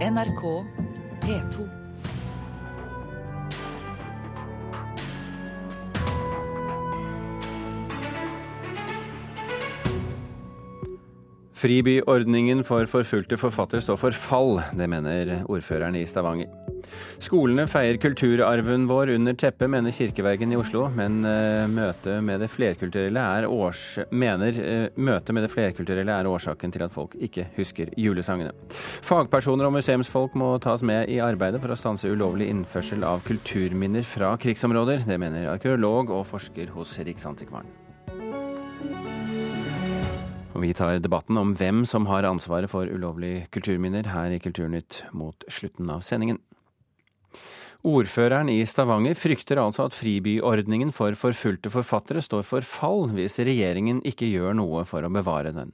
NRK 0.00 0.64
P2. 1.20 1.79
Fribyordningen 11.60 12.62
for 12.64 12.88
forfulgte 12.88 13.36
forfattere 13.36 13.82
står 13.84 13.98
for 14.00 14.16
fall. 14.16 14.62
Det 14.72 14.86
mener 14.88 15.42
ordføreren 15.44 15.98
i 15.98 16.06
Stavanger. 16.08 16.48
Skolene 17.20 17.66
feier 17.68 17.98
kulturarven 18.00 18.86
vår 18.88 19.12
under 19.12 19.36
teppet, 19.36 19.68
mener 19.68 19.92
Kirkevergen 19.92 20.54
i 20.54 20.56
Oslo. 20.56 20.86
Men 20.96 21.18
uh, 21.26 21.66
møtet 21.68 22.24
med 22.24 22.40
det 22.40 22.48
flerkulturelle 22.48 23.24
er 23.40 23.48
års... 23.50 23.98
mener 24.08 24.56
med 24.96 25.44
det 25.44 25.52
flerkulturelle 25.52 26.16
er 26.16 26.30
årsaken 26.30 26.72
til 26.72 26.86
at 26.86 26.96
folk 26.96 27.18
ikke 27.20 27.50
husker 27.58 27.92
julesangene. 27.92 28.54
Fagpersoner 29.04 29.68
og 29.68 29.76
museumsfolk 29.76 30.40
må 30.40 30.54
tas 30.64 30.80
med 30.80 31.12
i 31.12 31.20
arbeidet 31.20 31.60
for 31.60 31.76
å 31.76 31.78
stanse 31.78 32.08
ulovlig 32.08 32.48
innførsel 32.48 33.04
av 33.04 33.20
kulturminner 33.28 34.06
fra 34.06 34.32
krigsområder. 34.40 35.04
Det 35.04 35.20
mener 35.20 35.52
arkeolog 35.52 36.16
og 36.16 36.24
forsker 36.32 36.72
hos 36.72 36.96
Riksantikvaren. 37.04 37.89
Og 40.60 40.66
vi 40.66 40.74
tar 40.76 40.98
debatten 41.00 41.38
om 41.40 41.54
hvem 41.56 41.86
som 41.88 42.04
har 42.10 42.26
ansvaret 42.28 42.68
for 42.68 42.84
ulovlige 42.84 43.46
kulturminner 43.48 44.10
her 44.12 44.34
i 44.36 44.40
Kulturnytt 44.44 44.98
mot 45.16 45.46
slutten 45.48 45.88
av 45.88 46.02
sendingen. 46.04 46.36
Ordføreren 47.80 48.50
i 48.52 48.58
Stavanger 48.68 49.14
frykter 49.16 49.56
altså 49.56 49.86
at 49.88 49.94
fribyordningen 49.96 50.90
for 50.92 51.16
forfulgte 51.16 51.70
forfattere 51.72 52.20
står 52.20 52.42
for 52.44 52.66
fall 52.66 53.06
hvis 53.14 53.38
regjeringen 53.40 54.02
ikke 54.04 54.28
gjør 54.28 54.58
noe 54.58 54.82
for 54.84 55.06
å 55.06 55.08
bevare 55.12 55.54
den. 55.56 55.72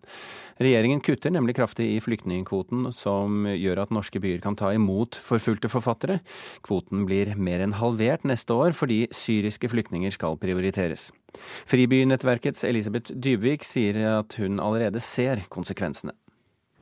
Regjeringen 0.62 1.02
kutter 1.02 1.34
nemlig 1.34 1.56
kraftig 1.58 1.88
i 1.96 2.00
flyktningkvoten, 2.00 2.92
som 2.94 3.48
gjør 3.50 3.82
at 3.82 3.94
norske 3.94 4.22
byer 4.22 4.38
kan 4.44 4.54
ta 4.54 4.70
imot 4.76 5.18
forfulgte 5.18 5.68
forfattere. 5.72 6.20
Kvoten 6.62 7.08
blir 7.10 7.34
mer 7.34 7.64
enn 7.64 7.74
halvert 7.80 8.22
neste 8.22 8.54
år 8.54 8.76
fordi 8.78 9.08
syriske 9.10 9.66
flyktninger 9.72 10.14
skal 10.14 10.38
prioriteres. 10.38 11.08
Fribynettverkets 11.66 12.62
Elisabeth 12.70 13.18
Dybvik 13.18 13.66
sier 13.66 13.98
at 14.20 14.38
hun 14.38 14.62
allerede 14.62 15.02
ser 15.02 15.42
konsekvensene. 15.50 16.14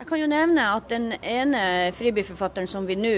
Jeg 0.04 0.10
kan 0.10 0.20
jo 0.20 0.26
nevne 0.28 0.64
at 0.68 0.90
den 0.92 1.14
ene 1.24 1.60
fribyforfatteren 1.96 2.68
som 2.68 2.84
vi 2.84 2.92
nå 2.92 3.12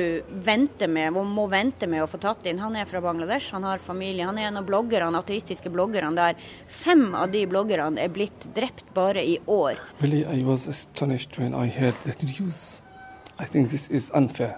venter 0.47 0.87
med, 0.87 1.17
må 1.19 1.49
vente 1.51 1.89
med 1.91 2.05
å 2.05 2.07
få 2.07 2.21
tatt 2.23 2.45
inn, 2.47 2.61
han 2.63 2.77
er 2.79 2.87
fra 2.87 3.01
Bangladesh. 3.03 3.51
Han 3.57 3.65
har 3.67 3.81
familie. 3.83 4.23
Han 4.23 4.37
er 4.39 4.53
en 4.53 4.61
av 4.61 4.69
bloggerne, 4.69 5.19
ateistiske 5.19 5.73
bloggerne 5.75 6.15
der 6.15 6.37
fem 6.71 7.09
av 7.19 7.33
de 7.33 7.41
bloggerne 7.51 7.99
er 7.99 8.13
blitt 8.15 8.47
drept 8.55 8.93
bare 8.95 9.19
i 9.19 9.35
år. 9.51 9.81
Really, 9.99 10.23
I 10.31 10.45
was 10.47 10.69
astonished 10.71 11.35
when 11.41 11.59
I 11.59 11.67
heard 11.67 11.99
the 12.07 12.15
news. 12.23 12.85
I 13.35 13.51
think 13.51 13.75
this 13.75 13.89
is 13.91 14.07
unfair. 14.15 14.55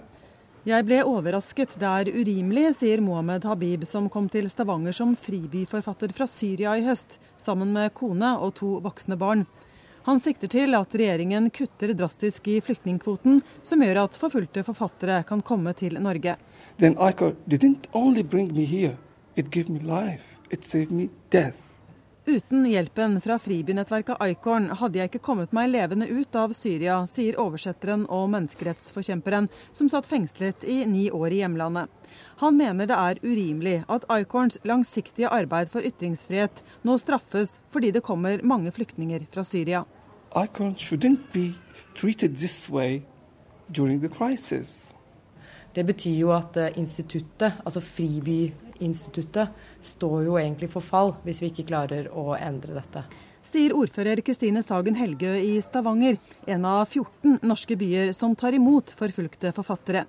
Jeg 0.69 0.85
ble 0.85 0.99
overrasket, 1.09 1.79
det 1.81 1.89
er 1.89 2.11
urimelig, 2.13 2.75
sier 2.77 3.01
Mohammed 3.01 3.47
Habib, 3.49 3.87
som 3.89 4.05
kom 4.05 4.29
til 4.29 4.45
Stavanger 4.53 4.93
som 4.93 5.17
fribyforfatter 5.17 6.13
fra 6.13 6.29
Syria 6.29 6.77
i 6.77 6.85
høst, 6.85 7.17
sammen 7.41 7.73
med 7.73 7.89
kone 7.97 8.35
og 8.37 8.53
to 8.61 8.75
voksne 8.85 9.17
barn. 9.17 9.47
Han 10.07 10.19
sikter 10.19 10.47
til 10.51 10.75
at 10.77 10.95
regjeringen 10.95 11.49
kutter 11.53 11.93
drastisk 11.93 12.47
i 12.47 12.59
flyktningkvoten, 12.63 13.41
som 13.63 13.83
gjør 13.83 14.03
at 14.05 14.19
forfulgte 14.19 14.63
forfattere 14.67 15.21
kan 15.27 15.43
komme 15.45 15.73
til 15.77 15.99
Norge. 16.01 16.37
Then 16.79 16.95
I 16.97 17.11
didn't 17.47 17.89
only 17.93 18.23
bring 18.23 18.53
me 18.55 18.65
here, 18.65 18.97
it 19.35 19.51
gave 19.51 19.69
me 19.69 19.79
life, 19.79 20.39
it 20.49 20.65
saved 20.65 20.91
me 20.91 21.09
death. 21.29 21.68
Uten 22.29 22.65
hjelpen 22.65 23.21
fra 23.21 23.39
fribynettverket 23.39 24.19
Icorn 24.21 24.67
hadde 24.77 24.99
jeg 24.99 25.09
ikke 25.09 25.21
kommet 25.25 25.53
meg 25.55 25.71
levende 25.71 26.05
ut 26.05 26.35
av 26.37 26.51
Syria, 26.53 26.99
sier 27.09 27.39
oversetteren 27.41 28.03
og 28.05 28.27
menneskerettsforkjemperen 28.29 29.47
som 29.73 29.89
satt 29.89 30.05
fengslet 30.05 30.61
i 30.69 30.83
ni 30.85 31.07
år 31.09 31.33
i 31.33 31.39
hjemlandet. 31.39 31.89
Han 32.43 32.59
mener 32.59 32.85
det 32.85 32.99
er 33.01 33.21
urimelig 33.23 33.79
at 33.89 34.05
Icorns 34.13 34.61
langsiktige 34.61 35.31
arbeid 35.33 35.73
for 35.73 35.81
ytringsfrihet 35.81 36.61
nå 36.85 36.99
straffes 37.01 37.55
fordi 37.73 37.89
det 37.97 38.05
kommer 38.05 38.45
mange 38.45 38.75
flyktninger 38.77 39.25
fra 39.33 39.41
Syria. 39.41 39.81
Icorn 40.29 40.77
shouldn't 40.77 41.33
be 41.33 41.55
treated 41.97 42.37
this 42.37 42.69
way 42.69 43.01
during 43.73 44.05
the 44.05 44.13
crisis. 44.19 44.93
Det 45.73 45.81
betyr 45.85 46.21
jo 46.27 46.29
at 46.37 46.57
eh, 46.61 46.77
instituttet, 46.77 47.57
altså 47.65 47.81
Fribyinstituttet, 48.79 49.49
står 49.81 50.23
jo 50.25 50.37
egentlig 50.39 50.69
for 50.71 50.81
fall 50.81 51.13
hvis 51.25 51.41
vi 51.41 51.51
ikke 51.51 51.67
klarer 51.67 52.07
å 52.11 52.35
endre 52.35 52.79
dette. 52.79 53.03
Sier 53.41 53.73
ordfører 53.73 54.21
Kristine 54.21 54.61
Sagen 54.63 54.95
Helgø 54.95 55.35
i 55.35 55.59
Stavanger, 55.61 56.17
en 56.45 56.65
av 56.65 56.87
14 56.87 57.39
norske 57.43 57.75
byer 57.75 58.11
som 58.13 58.35
tar 58.35 58.53
imot 58.53 58.91
forfulgte 58.99 59.51
forfattere. 59.55 60.05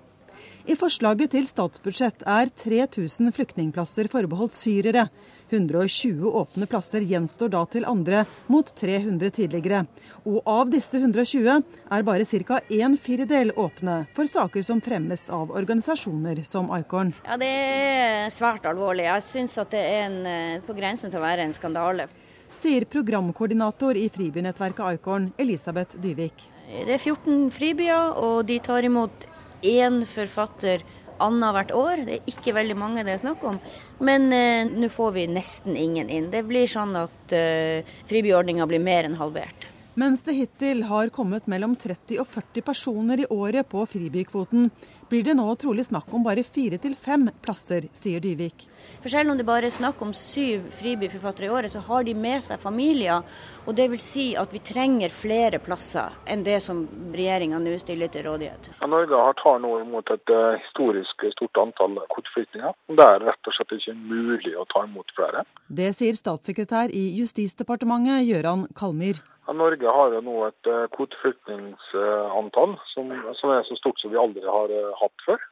I 0.69 0.75
forslaget 0.77 1.31
til 1.33 1.47
statsbudsjett 1.49 2.21
er 2.29 2.49
3000 2.53 3.31
flyktningplasser 3.33 4.09
forbeholdt 4.11 4.53
syrere. 4.53 5.07
120 5.49 6.29
åpne 6.37 6.67
plasser 6.69 7.01
gjenstår 7.03 7.49
da 7.51 7.63
til 7.67 7.87
andre, 7.89 8.21
mot 8.47 8.69
300 8.77 9.33
tidligere. 9.35 9.81
Og 10.21 10.45
av 10.47 10.69
disse 10.71 11.01
120 11.01 11.49
er 11.49 12.05
bare 12.07 12.25
ca. 12.45 12.61
en 12.69 12.97
firedel 12.97 13.51
åpne 13.57 14.05
for 14.15 14.29
saker 14.29 14.61
som 14.63 14.79
fremmes 14.81 15.29
av 15.29 15.51
organisasjoner 15.51 16.43
som 16.45 16.69
Icorn. 16.77 17.13
Ja, 17.25 17.37
Det 17.37 17.49
er 17.49 18.29
svært 18.29 18.63
alvorlig. 18.69 19.09
Jeg 19.09 19.23
syns 19.23 19.57
at 19.57 19.71
det 19.71 19.79
er 19.81 20.05
en, 20.05 20.25
eh, 20.25 20.61
på 20.61 20.77
grensen 20.77 21.09
til 21.09 21.19
å 21.19 21.23
være 21.23 21.41
en 21.41 21.53
skandale. 21.53 22.07
Sier 22.51 22.85
programkoordinator 22.85 23.95
i 23.97 24.09
fribynettverket 24.09 24.93
Icorn, 24.93 25.33
Elisabeth 25.39 25.97
Dyvik. 25.97 26.51
Det 26.67 26.93
er 26.93 26.99
14 26.99 27.49
fribyer, 27.49 28.13
og 28.15 28.45
de 28.45 28.59
tar 28.59 28.83
imot 28.83 29.25
én 29.61 30.03
forfatter 30.09 30.85
annethvert 31.21 31.73
år. 31.75 32.05
Det 32.07 32.17
er 32.17 32.31
ikke 32.31 32.55
veldig 32.57 32.77
mange 32.77 33.05
det 33.05 33.15
er 33.15 33.23
snakk 33.23 33.43
om. 33.47 33.59
Men 34.03 34.29
eh, 34.35 34.69
nå 34.69 34.89
får 34.91 35.17
vi 35.17 35.27
nesten 35.31 35.77
ingen 35.77 36.09
inn. 36.09 36.31
Det 36.33 36.43
blir 36.47 36.69
sånn 36.69 36.95
at 36.99 37.35
eh, 37.35 37.87
fribyordninga 38.09 38.67
blir 38.69 38.83
mer 38.83 39.09
enn 39.09 39.19
halvert. 39.21 39.70
Mens 39.93 40.23
det 40.23 40.31
hittil 40.31 40.83
har 40.87 41.09
kommet 41.11 41.47
mellom 41.51 41.73
30 41.75 42.21
og 42.21 42.27
40 42.31 42.63
personer 42.63 43.19
i 43.19 43.25
året 43.27 43.67
på 43.67 43.81
fribykvoten, 43.83 44.69
blir 45.11 45.25
det 45.27 45.33
nå 45.35 45.43
trolig 45.59 45.83
snakk 45.83 46.13
om 46.15 46.23
bare 46.23 46.45
fire 46.47 46.77
til 46.79 46.93
fem 46.95 47.25
plasser, 47.43 47.89
sier 47.91 48.23
Dyvik. 48.23 48.69
For 49.03 49.11
Selv 49.11 49.33
om 49.33 49.37
det 49.37 49.43
bare 49.43 49.67
er 49.67 49.75
snakk 49.75 49.99
om 49.99 50.13
syv 50.15 50.69
fribyforfattere 50.77 51.49
i 51.49 51.51
året, 51.51 51.73
så 51.73 51.81
har 51.83 52.05
de 52.07 52.13
med 52.15 52.39
seg 52.45 52.61
familier. 52.63 53.19
og 53.65 53.75
Det 53.75 53.89
vil 53.91 53.99
si 53.99 54.29
at 54.39 54.53
vi 54.53 54.61
trenger 54.63 55.11
flere 55.11 55.59
plasser 55.59 56.15
enn 56.23 56.47
det 56.47 56.61
som 56.63 56.85
regjeringa 57.11 57.59
nå 57.59 57.75
stiller 57.83 58.07
til 58.07 58.23
rådighet. 58.29 58.71
Ja, 58.79 58.87
Norge 58.87 59.19
tar 59.43 59.59
nå 59.59 59.73
imot 59.81 60.07
et 60.15 60.31
uh, 60.31 60.55
historisk 60.55 61.27
stort 61.35 61.59
antall 61.59 61.99
kvoteflyktninger. 62.15 62.79
Det 62.95 63.09
er 63.09 63.27
rett 63.27 63.51
og 63.51 63.59
slett 63.59 63.75
ikke 63.75 63.97
mulig 63.99 64.55
å 64.55 64.63
ta 64.71 64.87
imot 64.87 65.11
flere. 65.19 65.43
Det 65.67 65.91
sier 65.99 66.15
statssekretær 66.15 66.95
i 66.95 67.09
Justisdepartementet 67.19 68.23
Gøran 68.31 68.69
Kalmyr. 68.71 69.19
Norge 69.57 69.93
har 69.95 70.13
jo 70.15 70.21
nå 70.25 70.35
et 70.47 70.69
eh, 70.69 70.87
kvoteflyktningsantall 70.95 72.75
som, 72.93 73.09
som, 73.39 73.53
er 73.53 73.65
så 73.67 73.77
stort 73.79 73.99
som 74.01 74.13
vi 74.13 74.19
aldri 74.21 74.45
har 74.45 74.73
eh, 74.75 74.91
hatt 74.99 75.25
før. 75.25 75.43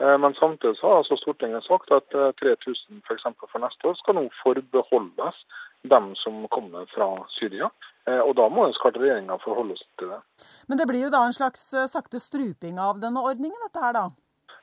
Eh, 0.00 0.16
men 0.22 0.36
samtidig 0.38 0.76
så 0.78 0.88
har 0.88 1.00
altså 1.00 1.18
Stortinget 1.20 1.66
sagt 1.66 1.92
at 1.94 2.08
3000 2.42 3.02
f.eks. 3.04 3.26
For, 3.38 3.48
for 3.52 3.64
neste 3.64 3.88
år 3.88 3.98
skal 4.00 4.18
nå 4.18 4.26
forbeholdes 4.42 5.44
dem 5.90 6.12
som 6.20 6.42
kommer 6.52 6.88
fra 6.94 7.14
Syria. 7.38 7.70
Og 8.10 8.32
da 8.34 8.46
må 8.50 8.64
jo 8.66 8.74
klart 8.80 8.96
regjeringa 8.98 9.36
forholde 9.42 9.76
seg 9.78 10.00
til 10.00 10.08
det. 10.10 10.18
Men 10.68 10.80
det 10.80 10.86
blir 10.88 11.04
jo 11.04 11.12
da 11.12 11.20
en 11.28 11.36
slags 11.36 11.62
sakte 11.92 12.18
struping 12.18 12.80
av 12.80 12.98
denne 12.98 13.22
ordningen, 13.22 13.60
dette 13.68 13.82
her 13.84 13.94
da? 13.94 14.06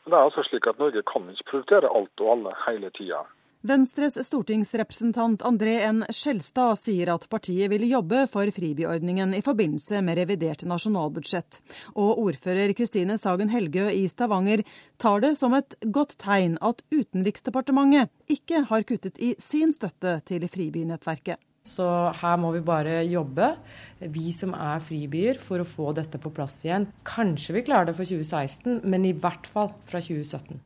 Det 0.08 0.16
er 0.16 0.26
altså 0.26 0.44
slik 0.44 0.68
at 0.68 0.82
Norge 0.82 1.04
kan 1.08 1.30
ikke 1.32 1.46
prioritere 1.52 1.92
alt 2.00 2.24
og 2.26 2.32
alle 2.34 2.54
hele 2.66 2.90
tida. 2.98 3.22
Venstres 3.68 4.16
stortingsrepresentant 4.24 5.42
André 5.44 5.74
N. 5.84 6.06
Skjelstad 6.14 6.78
sier 6.80 7.10
at 7.12 7.26
partiet 7.28 7.68
vil 7.74 7.84
jobbe 7.90 8.22
for 8.32 8.48
fribyordningen 8.54 9.34
i 9.36 9.42
forbindelse 9.44 10.00
med 10.08 10.16
revidert 10.22 10.64
nasjonalbudsjett. 10.70 11.58
Og 12.00 12.22
ordfører 12.22 12.72
Kristine 12.78 13.18
Sagen 13.20 13.52
Helgø 13.52 13.90
i 13.92 14.06
Stavanger 14.08 14.64
tar 15.02 15.20
det 15.26 15.34
som 15.40 15.58
et 15.58 15.76
godt 15.84 16.16
tegn 16.22 16.56
at 16.64 16.80
Utenriksdepartementet 16.94 18.14
ikke 18.32 18.64
har 18.70 18.88
kuttet 18.88 19.20
i 19.20 19.34
sin 19.44 19.76
støtte 19.76 20.16
til 20.30 20.48
fribynettverket. 20.48 21.42
Så 21.68 21.90
her 22.22 22.40
må 22.40 22.54
vi 22.56 22.64
bare 22.64 23.02
jobbe, 23.04 23.52
vi 24.00 24.32
som 24.32 24.56
er 24.56 24.80
fribyer, 24.80 25.42
for 25.44 25.60
å 25.60 25.68
få 25.68 25.92
dette 25.98 26.22
på 26.24 26.32
plass 26.32 26.62
igjen. 26.64 26.88
Kanskje 27.04 27.58
vi 27.60 27.68
klarer 27.68 27.92
det 27.92 27.98
for 28.00 28.08
2016, 28.08 28.80
men 28.88 29.10
i 29.10 29.16
hvert 29.18 29.52
fall 29.52 29.74
fra 29.90 30.00
2017. 30.00 30.64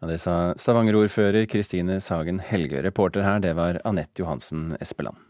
Ja, 0.00 0.08
det 0.08 0.22
sa 0.22 0.34
Stavanger-ordfører 0.56 1.44
Kristine 1.44 1.98
Sagen 2.00 2.38
Helgø. 2.40 2.80
Reporter 2.80 3.20
her, 3.20 3.42
det 3.44 3.52
var 3.58 3.76
Anette 3.84 4.22
Johansen 4.22 4.70
Espeland. 4.80 5.20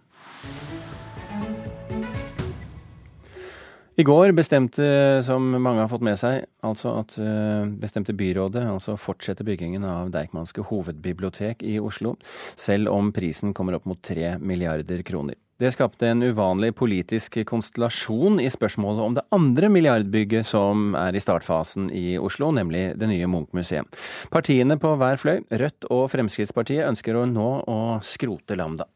I 3.99 4.05
går 4.07 4.31
bestemte, 4.33 4.87
som 5.27 5.51
mange 5.59 5.83
har 5.83 5.91
fått 5.91 6.07
med 6.07 6.17
seg, 6.17 6.47
altså 6.65 6.95
at 7.03 7.19
eh, 7.21 7.67
bestemte 7.83 8.15
byrådet 8.17 8.63
altså 8.63 8.95
fortsette 8.97 9.45
byggingen 9.45 9.83
av 9.85 10.15
Deichmanske 10.15 10.63
hovedbibliotek 10.71 11.67
i 11.67 11.75
Oslo, 11.83 12.15
selv 12.55 12.95
om 12.95 13.11
prisen 13.13 13.53
kommer 13.53 13.77
opp 13.77 13.91
mot 13.91 14.01
tre 14.01 14.37
milliarder 14.39 15.03
kroner. 15.03 15.37
Det 15.61 15.69
skapte 15.75 16.09
en 16.09 16.23
uvanlig 16.25 16.71
politisk 16.73 17.35
konstellasjon 17.45 18.39
i 18.41 18.49
spørsmålet 18.49 19.03
om 19.05 19.17
det 19.19 19.25
andre 19.37 19.69
milliardbygget 19.69 20.47
som 20.49 20.95
er 20.97 21.13
i 21.13 21.21
startfasen 21.21 21.91
i 21.93 22.15
Oslo, 22.17 22.49
nemlig 22.57 22.95
det 22.97 23.11
nye 23.11 23.29
Munch-museet. 23.29 23.99
Partiene 24.33 24.79
på 24.81 24.95
hver 24.97 25.21
fløy, 25.21 25.43
Rødt 25.53 25.85
og 25.93 26.07
Fremskrittspartiet, 26.15 26.87
ønsker 26.89 27.19
å 27.21 27.27
nå 27.29 27.51
å 27.69 27.79
skrote 28.01 28.57
Lambda. 28.57 28.89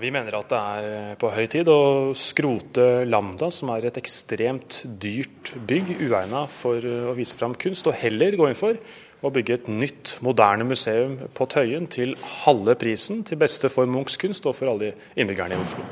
Vi 0.00 0.08
mener 0.10 0.34
at 0.34 0.48
det 0.50 0.58
er 0.80 1.18
på 1.20 1.28
høy 1.30 1.44
tid 1.52 1.68
å 1.70 2.14
skrote 2.16 3.04
Lambda, 3.06 3.52
som 3.52 3.70
er 3.76 3.84
et 3.86 4.00
ekstremt 4.00 4.80
dyrt 4.98 5.52
bygg, 5.68 5.92
uegnet 6.08 6.56
for 6.56 6.80
å 6.80 7.12
vise 7.20 7.36
fram 7.36 7.52
kunst, 7.54 7.86
og 7.86 8.00
heller 8.00 8.34
gå 8.40 8.48
inn 8.48 8.58
for 8.58 8.80
å 9.24 9.30
bygge 9.32 9.54
et 9.56 9.68
nytt, 9.72 10.16
moderne 10.24 10.66
museum 10.68 11.16
på 11.34 11.46
Tøyen 11.48 11.88
til 11.92 12.16
halve 12.44 12.76
prisen, 12.78 13.22
til 13.24 13.40
beste 13.40 13.70
for 13.72 13.88
Munchs 13.88 14.18
kunst 14.20 14.46
og 14.48 14.56
for 14.58 14.72
alle 14.72 14.92
innbyggerne 15.16 15.56
i 15.56 15.62
Oslo. 15.62 15.86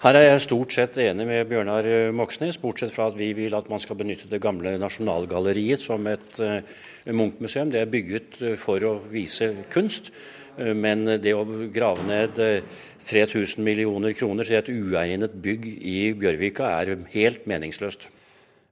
Her 0.00 0.16
er 0.16 0.22
jeg 0.30 0.44
stort 0.46 0.72
sett 0.72 0.94
enig 1.02 1.26
med 1.28 1.48
Bjørnar 1.50 1.84
Moxnes, 2.16 2.56
bortsett 2.56 2.92
fra 2.94 3.10
at 3.10 3.18
vi 3.18 3.34
vil 3.36 3.52
at 3.52 3.66
man 3.68 3.82
skal 3.82 3.98
benytte 4.00 4.30
det 4.30 4.40
gamle 4.40 4.78
Nasjonalgalleriet 4.80 5.82
som 5.82 6.06
et 6.08 6.38
Munch-museum. 7.04 7.68
Det 7.68 7.82
er 7.82 7.90
bygget 7.92 8.38
for 8.62 8.80
å 8.88 8.94
vise 9.12 9.50
kunst, 9.68 10.08
men 10.56 11.04
det 11.20 11.34
å 11.36 11.44
grave 11.68 12.06
ned 12.08 12.40
3000 13.10 13.60
millioner 13.64 14.16
kroner 14.16 14.48
til 14.48 14.56
et 14.56 14.72
uegnet 14.72 15.36
bygg 15.44 15.68
i 15.68 15.98
Bjørvika 16.16 16.72
er 16.78 16.94
helt 17.12 17.44
meningsløst. 17.52 18.08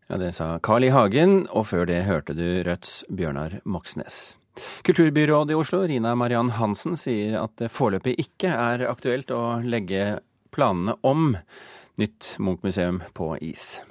Ja, 0.09 0.17
Det 0.17 0.33
sa 0.33 0.59
Carl 0.59 0.85
I. 0.85 0.89
Hagen, 0.89 1.43
og 1.53 1.67
før 1.69 1.85
det 1.85 1.99
hørte 2.07 2.33
du 2.33 2.63
Rødts 2.65 3.03
Bjørnar 3.13 3.59
Moxnes. 3.69 4.39
Kulturbyrådet 4.83 5.53
i 5.53 5.59
Oslo, 5.59 5.83
Rina 5.85 6.15
Mariann 6.17 6.55
Hansen, 6.57 6.97
sier 6.97 7.37
at 7.43 7.53
det 7.61 7.69
foreløpig 7.69 8.15
ikke 8.23 8.49
er 8.49 8.87
aktuelt 8.89 9.29
å 9.29 9.61
legge 9.61 10.23
planene 10.49 10.95
om 11.05 11.35
nytt 12.01 12.39
Munch-museum 12.41 13.03
på 13.13 13.35
is. 13.45 13.83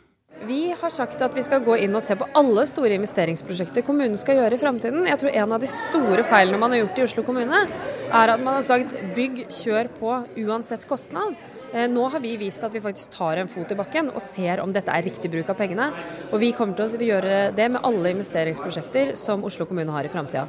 Vi 0.50 0.74
har 0.82 0.94
sagt 0.94 1.22
at 1.22 1.38
vi 1.38 1.44
skal 1.46 1.62
gå 1.66 1.78
inn 1.86 1.94
og 1.98 2.02
se 2.02 2.18
på 2.18 2.26
alle 2.38 2.66
store 2.70 2.98
investeringsprosjekter 2.98 3.86
kommunen 3.86 4.18
skal 4.18 4.40
gjøre 4.42 4.58
i 4.58 4.62
framtiden. 4.62 5.06
Jeg 5.10 5.22
tror 5.22 5.38
en 5.38 5.54
av 5.54 5.62
de 5.62 5.70
store 5.70 6.26
feilene 6.26 6.62
man 6.62 6.74
har 6.74 6.82
gjort 6.82 6.98
i 6.98 7.06
Oslo 7.06 7.26
kommune, 7.30 7.62
er 8.10 8.34
at 8.34 8.42
man 8.42 8.58
har 8.58 8.66
sagt 8.66 8.98
bygg, 9.14 9.46
kjør 9.54 9.94
på 10.02 10.18
uansett 10.48 10.90
kostnad. 10.90 11.38
Nå 11.68 12.04
har 12.14 12.22
vi 12.24 12.38
vist 12.40 12.64
at 12.64 12.72
vi 12.72 12.82
faktisk 12.82 13.12
tar 13.12 13.42
en 13.42 13.50
fot 13.52 13.72
i 13.72 13.76
bakken 13.76 14.12
og 14.14 14.22
ser 14.24 14.62
om 14.64 14.72
dette 14.74 14.94
er 14.94 15.04
riktig 15.04 15.32
bruk 15.34 15.50
av 15.52 15.58
pengene. 15.60 15.90
Og 16.32 16.40
vi 16.40 16.54
kommer 16.56 16.78
til 16.78 16.88
å 16.88 17.10
gjøre 17.10 17.40
det 17.58 17.68
med 17.74 17.84
alle 17.88 18.14
investeringsprosjekter 18.16 19.16
som 19.20 19.44
Oslo 19.48 19.68
kommune 19.68 19.92
har 19.92 20.08
i 20.08 20.12
framtida. 20.12 20.48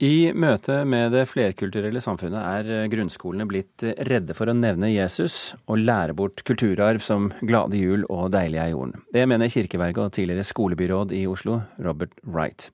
I 0.00 0.30
møte 0.32 0.78
med 0.88 1.12
det 1.12 1.26
flerkulturelle 1.28 2.00
samfunnet 2.00 2.40
er 2.40 2.86
grunnskolene 2.88 3.44
blitt 3.44 3.84
redde 4.08 4.32
for 4.32 4.48
å 4.48 4.54
nevne 4.56 4.88
Jesus 4.88 5.52
og 5.66 5.82
lære 5.82 6.14
bort 6.16 6.40
kulturarv 6.48 7.04
som 7.04 7.26
Glade 7.44 7.76
jul 7.76 8.06
og 8.08 8.30
Deilig 8.32 8.62
er 8.62 8.70
jorden. 8.72 8.96
Det 9.12 9.26
mener 9.28 9.52
kirkeverget 9.52 10.00
og 10.00 10.14
tidligere 10.16 10.46
skolebyråd 10.48 11.12
i 11.12 11.26
Oslo, 11.28 11.58
Robert 11.84 12.16
Wright. 12.24 12.70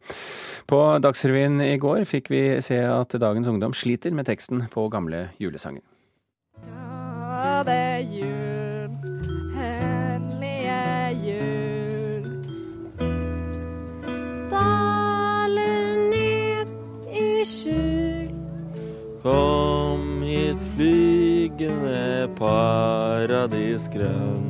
På 0.71 0.81
Dagsrevyen 1.03 1.59
i 1.67 1.75
går 1.83 2.07
fikk 2.07 2.31
vi 2.31 2.45
se 2.63 2.79
at 2.87 3.19
dagens 3.19 3.51
ungdom 3.51 3.75
sliter 3.75 4.15
med 4.15 4.31
teksten 4.31 4.69
på 4.71 4.87
gamle 4.95 5.27
julesanger. 5.43 5.83
Glade 6.63 7.81
jul, 8.07 8.46
Kom 19.27 20.23
hit 20.23 20.61
flygende 20.77 22.29
paradisgrønn. 22.39 24.45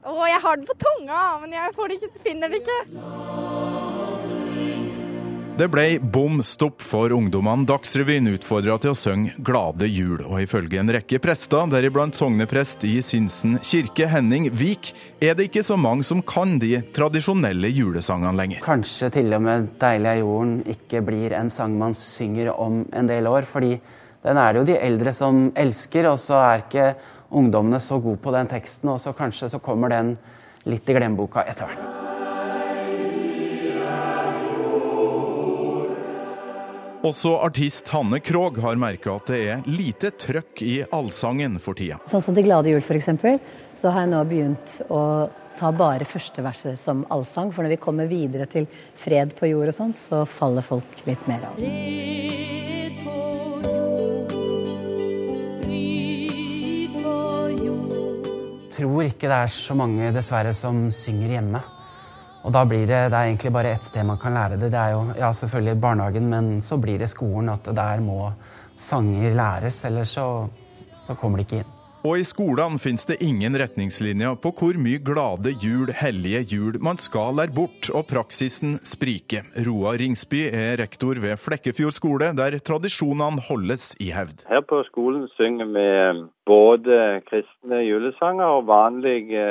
Å, 0.00 0.24
jeg 0.24 0.40
har 0.40 0.56
den 0.56 0.64
på 0.64 0.72
tunga, 0.80 1.36
men 1.42 1.52
jeg 1.52 1.74
det 1.92 1.98
ikke, 1.98 2.08
finner 2.24 2.48
det 2.48 2.62
ikke. 2.62 2.80
Det 5.56 5.70
ble 5.72 5.96
bom 6.12 6.42
stopp 6.44 6.82
for 6.84 7.08
ungdommene 7.16 7.64
Dagsrevyen 7.64 8.26
utfordra 8.28 8.74
til 8.76 8.90
å 8.92 8.96
synge 8.98 9.32
'Glade 9.40 9.86
jul'. 9.88 10.26
Og 10.26 10.42
ifølge 10.42 10.76
en 10.82 10.92
rekke 10.92 11.16
prester, 11.16 11.64
deriblant 11.72 12.12
sogneprest 12.12 12.84
i 12.84 12.98
Sinsen 13.00 13.56
kirke, 13.64 14.04
Henning 14.04 14.50
Vik, 14.52 14.92
er 15.16 15.32
det 15.32 15.48
ikke 15.48 15.64
så 15.64 15.78
mange 15.80 16.04
som 16.04 16.20
kan 16.20 16.58
de 16.60 16.82
tradisjonelle 16.92 17.72
julesangene 17.72 18.36
lenger. 18.36 18.60
Kanskje 18.60 19.10
til 19.16 19.32
og 19.32 19.42
med 19.48 19.70
'Deilig 19.80 20.12
er 20.12 20.20
jorden' 20.20 20.62
ikke 20.76 21.00
blir 21.00 21.32
en 21.32 21.48
sang 21.48 21.78
man 21.78 21.94
synger 21.94 22.52
om 22.52 22.84
en 22.92 23.06
del 23.06 23.24
år. 23.26 23.46
fordi 23.46 23.80
den 24.22 24.36
er 24.36 24.52
det 24.52 24.60
jo 24.60 24.74
de 24.74 24.78
eldre 24.84 25.12
som 25.12 25.52
elsker, 25.56 26.04
og 26.04 26.18
så 26.18 26.34
er 26.34 26.58
ikke 26.68 26.94
ungdommene 27.32 27.80
så 27.80 27.98
gode 28.02 28.18
på 28.18 28.30
den 28.30 28.46
teksten. 28.46 28.90
Og 28.90 29.00
så 29.00 29.14
kanskje 29.14 29.48
så 29.48 29.58
kommer 29.58 29.88
den 29.88 30.18
litt 30.66 30.86
i 30.90 30.92
glemmeboka 30.92 31.48
etter 31.48 31.64
hvert. 31.64 31.95
Også 37.06 37.36
artist 37.38 37.86
Hanne 37.94 38.18
Krogh 38.24 38.58
har 38.64 38.78
merka 38.80 39.12
at 39.14 39.28
det 39.30 39.38
er 39.52 39.66
lite 39.70 40.10
trøkk 40.18 40.62
i 40.66 40.74
allsangen 40.90 41.60
for 41.62 41.78
tida. 41.78 42.00
Sånn 42.10 42.24
som 42.24 42.34
til 42.34 42.48
Glade 42.48 42.72
jul 42.72 42.82
f.eks., 42.82 43.12
så 43.78 43.92
har 43.94 44.06
jeg 44.06 44.10
nå 44.10 44.22
begynt 44.26 44.80
å 44.90 45.02
ta 45.56 45.70
bare 45.70 46.08
første 46.08 46.42
verset 46.42 46.80
som 46.80 47.04
allsang. 47.14 47.52
For 47.54 47.62
når 47.62 47.76
vi 47.76 47.80
kommer 47.84 48.10
videre 48.10 48.48
til 48.50 48.66
fred 48.98 49.36
på 49.38 49.52
jord 49.52 49.70
og 49.70 49.78
sånn, 49.78 49.94
så 49.94 50.24
faller 50.26 50.66
folk 50.66 51.06
litt 51.06 51.30
mer 51.30 51.46
av. 51.46 51.62
Jeg. 51.62 52.56
Tror 58.76 59.06
ikke 59.06 59.30
det 59.30 59.36
er 59.46 59.48
så 59.54 59.72
mange 59.78 60.10
dessverre 60.12 60.50
som 60.52 60.90
synger 60.92 61.38
hjemme. 61.38 61.62
Og 62.46 62.52
da 62.54 62.62
blir 62.62 62.84
det, 62.86 62.98
det 63.10 63.18
er 63.18 63.26
egentlig 63.26 63.50
bare 63.50 63.72
ett 63.74 63.88
sted 63.88 64.06
man 64.06 64.20
kan 64.22 64.36
lære 64.38 64.58
det. 64.60 64.70
Det 64.70 64.78
er 64.78 64.92
jo 64.94 65.00
ja, 65.18 65.32
selvfølgelig 65.34 65.80
barnehagen, 65.82 66.28
men 66.30 66.60
så 66.62 66.78
blir 66.78 67.00
det 67.02 67.10
skolen. 67.10 67.50
At 67.50 67.66
der 67.74 68.02
må 68.04 68.30
sanger 68.78 69.34
læres, 69.34 69.84
ellers 69.84 70.14
så, 70.14 70.46
så 71.06 71.18
kommer 71.18 71.42
det 71.42 71.48
ikke 71.48 71.64
inn. 71.64 71.75
Og 72.06 72.20
i 72.20 72.24
skolene 72.26 72.78
finnes 72.78 73.02
det 73.08 73.16
ingen 73.24 73.56
retningslinjer 73.58 74.36
på 74.38 74.52
hvor 74.54 74.76
mye 74.78 75.00
glade 75.02 75.50
jul, 75.58 75.88
hellige 75.90 76.42
jul 76.52 76.76
man 76.78 77.00
skal 77.02 77.34
lære 77.34 77.54
bort, 77.56 77.88
og 77.90 78.04
praksisen 78.06 78.76
spriker. 78.86 79.48
Roar 79.66 79.98
Ringsby 79.98 80.44
er 80.46 80.76
rektor 80.78 81.18
ved 81.18 81.40
Flekkefjord 81.42 81.96
skole, 81.96 82.28
der 82.38 82.54
tradisjonene 82.62 83.42
holdes 83.48 83.88
i 83.98 84.12
hevd. 84.14 84.44
Her 84.46 84.62
på 84.70 84.84
skolen 84.86 85.24
synger 85.34 85.72
vi 85.74 85.86
både 86.46 86.98
kristne 87.26 87.80
julesanger 87.88 88.54
og 88.60 88.68
vanlige 88.70 89.48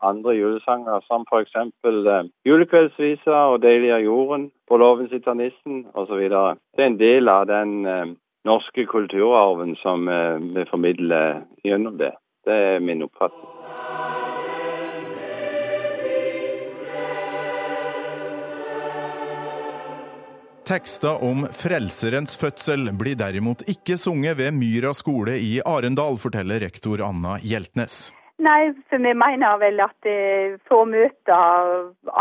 andre 0.00 0.36
julesanger, 0.38 1.04
som 1.10 1.28
f.eks. 1.28 1.58
julekveldsvisa 2.48 3.42
og 3.52 3.60
Deilig 3.66 3.92
er 3.98 4.06
jorden, 4.06 4.48
På 4.68 4.76
låven 4.80 5.08
sitter 5.12 5.36
nissen 5.36 5.84
osv. 5.92 6.24
Det 6.28 6.82
er 6.84 6.88
en 6.88 6.98
del 7.00 7.28
av 7.28 7.46
den 7.48 8.16
norske 8.46 8.86
kulturarven 8.86 9.74
som 9.82 10.06
vi 10.54 10.64
formidler 10.70 11.42
gjennom 11.64 11.98
det. 11.98 12.14
Det 12.46 12.60
er 12.74 12.80
min 12.80 13.02
oppfatning. 13.02 13.48
Tekster 20.68 21.22
om 21.24 21.46
Frelserens 21.48 22.34
fødsel 22.36 22.90
blir 23.00 23.16
derimot 23.16 23.62
ikke 23.72 23.96
sunget 23.96 24.36
ved 24.36 24.52
Myra 24.52 24.90
skole 24.92 25.38
i 25.40 25.54
Arendal, 25.64 26.18
forteller 26.20 26.60
rektor 26.60 27.00
Anna 27.06 27.38
Hjeltnes. 27.40 28.10
Nei, 28.44 28.74
for 28.90 29.00
vi 29.00 29.14
mener 29.16 29.56
vel 29.62 29.80
at 29.80 30.08
eh, 30.10 30.58
for 30.68 30.84
å 30.84 30.90
møte 30.90 31.38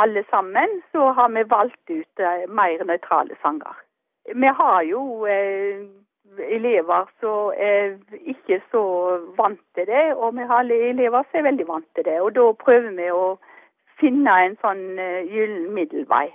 alle 0.02 0.24
sammen, 0.32 0.80
så 0.96 1.10
har 1.18 1.34
vi 1.36 1.44
valgt 1.52 1.92
ut 1.92 2.24
eh, 2.24 2.48
mer 2.48 2.86
nøytrale 2.88 3.36
sanger. 3.44 3.76
Vi 4.32 4.54
har 4.62 4.80
jo 4.88 5.04
eh, 5.28 5.84
elever 6.58 7.08
som 7.22 7.54
er 7.54 7.96
ikke 8.34 8.60
så 8.72 8.84
vant 9.38 9.62
til 9.78 9.88
det, 9.90 10.08
og 10.16 10.36
vi 10.38 10.48
har 10.50 10.66
elever 10.66 11.28
som 11.30 11.40
er 11.40 11.48
veldig 11.52 11.68
vant 11.70 11.88
til 11.96 12.08
det. 12.10 12.18
Og 12.22 12.34
da 12.36 12.50
prøver 12.64 12.92
vi 12.98 13.08
å 13.14 13.38
finne 14.02 14.36
en 14.46 14.60
sånn 14.62 14.84
uh, 15.00 15.24
gyllen 15.26 15.72
middelvei. 15.78 16.28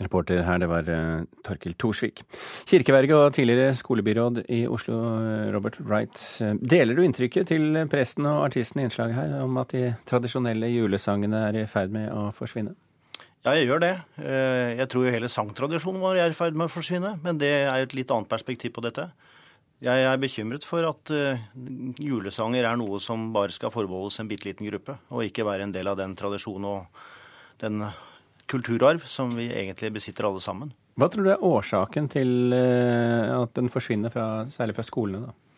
Reporter 0.00 0.40
her, 0.46 0.58
det 0.62 0.68
var 0.70 0.86
uh, 0.88 1.22
Torkil 1.44 1.76
Thorsvik. 1.76 2.22
Kirkeverget 2.70 3.16
og 3.16 3.34
tidligere 3.36 3.74
skolebyråd 3.76 4.44
i 4.48 4.62
Oslo, 4.66 4.98
Robert 5.54 5.76
Wright. 5.84 6.22
Deler 6.62 6.96
du 6.96 7.04
inntrykket 7.04 7.52
til 7.52 7.82
presten 7.92 8.28
og 8.30 8.46
artisten 8.48 8.80
i 8.80 8.88
innslaget 8.88 9.18
her 9.18 9.42
om 9.44 9.60
at 9.60 9.76
de 9.76 9.90
tradisjonelle 10.08 10.72
julesangene 10.72 11.44
er 11.50 11.60
i 11.62 11.66
ferd 11.68 11.92
med 11.94 12.08
å 12.16 12.30
forsvinne? 12.34 12.74
Ja, 13.40 13.54
jeg 13.56 13.70
gjør 13.70 13.80
det. 13.80 13.94
Jeg 14.20 14.86
tror 14.92 15.06
jo 15.06 15.12
hele 15.14 15.28
sangtradisjonen 15.32 16.02
vår 16.02 16.18
er 16.20 16.34
i 16.34 16.36
ferd 16.36 16.58
med 16.58 16.68
å 16.68 16.72
forsvinne, 16.72 17.14
men 17.22 17.38
det 17.40 17.48
er 17.62 17.86
et 17.86 17.94
litt 17.96 18.10
annet 18.12 18.28
perspektiv 18.28 18.74
på 18.76 18.84
dette. 18.84 19.06
Jeg 19.80 20.04
er 20.04 20.20
bekymret 20.20 20.66
for 20.68 20.84
at 20.84 21.12
julesanger 21.96 22.68
er 22.68 22.76
noe 22.76 23.00
som 23.00 23.30
bare 23.32 23.56
skal 23.56 23.72
forbeholdes 23.72 24.20
en 24.20 24.28
bitte 24.28 24.44
liten 24.50 24.68
gruppe, 24.68 24.98
og 25.08 25.24
ikke 25.24 25.46
være 25.48 25.64
en 25.64 25.72
del 25.72 25.88
av 25.88 25.96
den 26.02 26.12
tradisjonen 26.20 26.68
og 26.68 27.00
den 27.64 27.86
kulturarv 28.50 29.04
som 29.08 29.32
vi 29.36 29.48
egentlig 29.54 29.92
besitter 29.94 30.28
alle 30.28 30.42
sammen. 30.44 30.72
Hva 30.98 31.08
tror 31.10 31.24
du 31.26 31.30
er 31.32 31.44
årsaken 31.46 32.10
til 32.12 32.52
eh, 32.52 33.30
at 33.32 33.54
den 33.56 33.70
forsvinner, 33.72 34.12
fra, 34.12 34.44
særlig 34.50 34.76
fra 34.76 34.84
skolene? 34.86 35.30
da? 35.30 35.49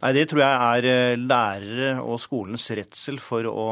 Nei, 0.00 0.12
Det 0.16 0.30
tror 0.30 0.40
jeg 0.40 0.60
er 0.66 0.86
eh, 0.88 1.18
lærere 1.20 1.90
og 2.00 2.20
skolens 2.22 2.64
redsel 2.72 3.20
for 3.20 3.44
å 3.50 3.66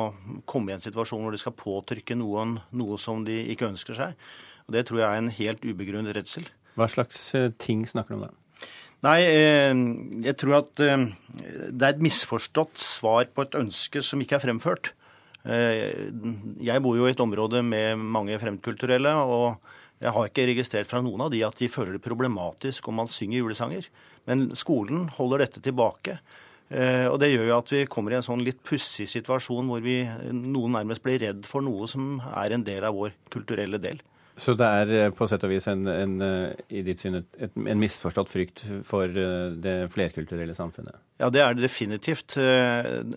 komme 0.49 0.73
i 0.73 0.76
en 0.76 0.85
situasjon 0.85 1.23
hvor 1.25 1.32
de 1.32 1.40
skal 1.40 1.56
påtrykke 1.56 2.18
noen 2.20 2.58
noe 2.76 2.99
som 3.00 3.25
de 3.25 3.38
ikke 3.54 3.70
ønsker 3.70 3.97
seg. 3.97 4.28
Og 4.68 4.76
Det 4.76 4.85
tror 4.88 5.00
jeg 5.00 5.08
er 5.08 5.23
en 5.23 5.32
helt 5.38 5.64
ubegrunnet 5.64 6.16
redsel. 6.16 6.44
Hva 6.76 6.90
slags 6.92 7.23
eh, 7.38 7.49
ting 7.56 7.87
snakker 7.88 8.14
du 8.14 8.20
om 8.20 8.28
da? 8.28 8.35
Nei, 9.06 9.20
jeg 10.26 10.35
tror 10.40 10.56
at 10.56 10.73
det 10.75 10.88
er 10.90 11.92
et 11.92 12.00
misforstått 12.02 12.80
svar 12.82 13.28
på 13.30 13.44
et 13.44 13.52
ønske 13.54 14.02
som 14.02 14.18
ikke 14.18 14.40
er 14.40 14.42
fremført. 14.42 14.90
Jeg 15.47 16.82
bor 16.82 16.99
jo 16.99 17.06
i 17.06 17.12
et 17.12 17.23
område 17.23 17.61
med 17.62 17.94
mange 17.94 18.35
fremmedkulturelle. 18.42 19.12
og 19.23 19.62
jeg 19.99 20.14
har 20.14 20.28
ikke 20.28 20.47
registrert 20.47 20.88
fra 20.90 21.00
noen 21.02 21.25
av 21.25 21.33
de 21.33 21.40
at 21.47 21.59
de 21.59 21.71
føler 21.71 21.97
det 21.97 22.05
problematisk 22.05 22.87
om 22.90 23.00
man 23.00 23.11
synger 23.11 23.40
julesanger. 23.40 23.88
Men 24.31 24.50
skolen 24.59 25.09
holder 25.17 25.43
dette 25.45 25.62
tilbake. 25.64 26.19
Eh, 26.69 27.07
og 27.09 27.19
Det 27.19 27.33
gjør 27.33 27.49
jo 27.49 27.57
at 27.57 27.73
vi 27.73 27.87
kommer 27.90 28.12
i 28.12 28.19
en 28.19 28.26
sånn 28.26 28.45
litt 28.45 28.61
pussig 28.62 29.09
situasjon 29.11 29.71
hvor 29.71 29.83
vi, 29.83 30.02
noen 30.31 30.76
nærmest 30.76 31.02
blir 31.02 31.19
redd 31.25 31.49
for 31.49 31.64
noe 31.64 31.88
som 31.90 32.21
er 32.28 32.55
en 32.55 32.67
del 32.67 32.87
av 32.87 32.95
vår 32.95 33.17
kulturelle 33.33 33.81
del. 33.83 34.02
Så 34.38 34.54
det 34.54 34.66
er 34.66 34.90
eh, 34.95 35.11
på 35.14 35.26
sett 35.26 35.42
og 35.42 35.50
vis 35.50 35.66
en, 35.71 35.83
en, 35.90 36.14
eh, 36.23 36.59
i 36.78 36.83
ditt 36.87 37.00
syn 37.02 37.18
en 37.18 37.80
misforstått 37.80 38.30
frykt 38.30 38.62
for 38.87 39.11
eh, 39.11 39.54
det 39.59 39.90
flerkulturelle 39.90 40.54
samfunnet? 40.54 40.95
Ja, 41.18 41.30
det 41.35 41.42
er 41.42 41.57
det 41.57 41.64
definitivt. 41.64 42.37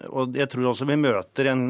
Og 0.10 0.34
jeg 0.34 0.50
tror 0.50 0.72
også 0.72 0.88
vi 0.90 0.98
møter 0.98 1.52
en 1.52 1.68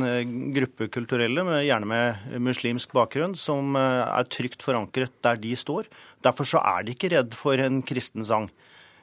gruppe 0.56 0.88
kulturelle, 0.94 1.44
gjerne 1.68 1.90
med 1.90 2.38
muslimsk 2.40 2.94
bakgrunn, 2.96 3.34
som 3.36 3.76
er 3.76 4.30
trygt 4.32 4.64
forankret 4.64 5.12
der 5.28 5.42
de 5.44 5.52
står. 5.60 5.90
Derfor 6.24 6.48
så 6.48 6.62
er 6.64 6.86
de 6.88 6.96
ikke 6.96 7.10
redd 7.12 7.36
for 7.36 7.60
en 7.60 7.82
kristen 7.84 8.24
sang. 8.24 8.48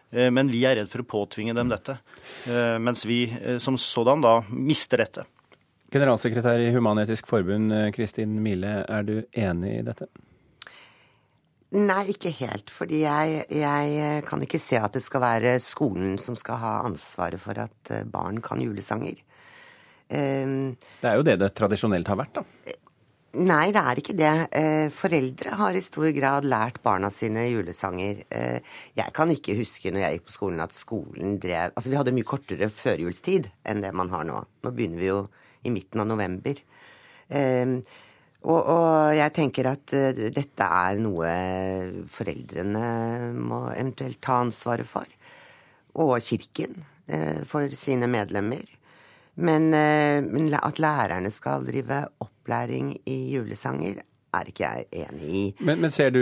Men 0.08 0.48
vi 0.48 0.62
er 0.64 0.78
redd 0.78 0.88
for 0.88 1.04
å 1.04 1.08
påtvinge 1.10 1.52
dem 1.58 1.68
dette. 1.68 1.98
Mens 2.80 3.04
vi 3.04 3.26
som 3.60 3.76
sådan 3.76 4.24
da 4.24 4.38
mister 4.48 5.04
dette. 5.04 5.26
Generalsekretær 5.92 6.64
i 6.64 6.72
Human-Etisk 6.72 7.28
Forbund, 7.28 7.76
Kristin 7.92 8.40
Mile, 8.40 8.78
er 8.88 9.04
du 9.04 9.18
enig 9.36 9.74
i 9.82 9.84
dette? 9.84 10.08
Nei, 11.76 12.02
ikke 12.14 12.32
helt. 12.32 12.70
Fordi 12.72 13.02
jeg, 13.02 13.44
jeg, 13.52 14.24
kan 14.28 14.44
ikke 14.44 14.60
se 14.62 14.80
at 14.80 14.94
det 14.96 15.04
skal 15.04 15.24
være 15.24 15.56
skolen 15.60 16.16
som 16.20 16.36
skal 16.38 16.60
ha 16.62 16.74
ansvaret 16.88 17.42
for 17.42 17.60
at 17.60 17.92
eh, 17.92 18.06
barn 18.08 18.40
kan 18.44 18.62
julesanger. 18.64 19.20
Um, 20.08 20.72
det 21.02 21.08
er 21.10 21.18
jo 21.18 21.24
det 21.26 21.34
det 21.42 21.50
tradisjonelt 21.52 22.08
har 22.08 22.16
vært, 22.16 22.38
da? 22.40 22.76
Nei, 23.36 23.66
det 23.76 23.80
er 23.84 23.98
ikke 24.00 24.14
det. 24.16 24.32
Eh, 24.56 24.86
foreldre 24.94 25.52
har 25.60 25.76
i 25.76 25.82
stor 25.84 26.08
grad 26.16 26.46
lært 26.48 26.80
barna 26.82 27.10
sine 27.12 27.44
julesanger. 27.50 28.22
Eh, 28.32 28.64
jeg 28.96 29.12
kan 29.14 29.28
ikke 29.34 29.58
huske 29.58 29.92
når 29.92 30.06
jeg 30.06 30.16
gikk 30.16 30.30
på 30.30 30.36
skolen 30.38 30.64
at 30.64 30.72
skolen 30.72 31.36
drev 31.42 31.74
Altså, 31.76 31.92
vi 31.92 31.98
hadde 32.00 32.14
mye 32.16 32.26
kortere 32.26 32.70
førjulstid 32.72 33.50
enn 33.68 33.84
det 33.84 33.92
man 33.92 34.08
har 34.14 34.24
nå. 34.24 34.40
Nå 34.64 34.72
begynner 34.72 35.04
vi 35.04 35.10
jo 35.10 35.20
i 35.68 35.74
midten 35.74 36.00
av 36.00 36.08
november. 36.08 36.56
Um, 37.28 37.82
og, 38.46 38.58
og, 38.60 39.16
jeg 39.18 39.34
tenker 39.34 39.66
at 39.72 39.94
uh, 39.98 40.24
dette 40.30 40.66
er 40.66 41.00
noe 41.02 41.30
foreldrene 42.12 42.82
må 43.34 43.64
eventuelt 43.72 44.20
ta 44.22 44.38
ansvaret 44.44 44.86
for. 44.86 45.08
Og 45.98 46.14
Kirken 46.22 46.76
uh, 47.10 47.42
for 47.50 47.66
sine 47.74 48.06
medlemmer. 48.10 48.62
Men, 49.38 49.72
uh, 49.74 50.22
men, 50.22 50.52
at 50.54 50.78
lærerne 50.82 51.32
skal 51.34 51.66
drive 51.66 52.04
opplæring 52.22 52.94
i 53.10 53.18
julesanger, 53.34 54.04
er 54.38 54.50
ikke 54.50 54.68
jeg 54.68 54.86
enig 55.08 55.28
i. 55.28 55.44
Men, 55.64 55.80
men 55.82 55.90
ser 55.90 56.12
du 56.12 56.20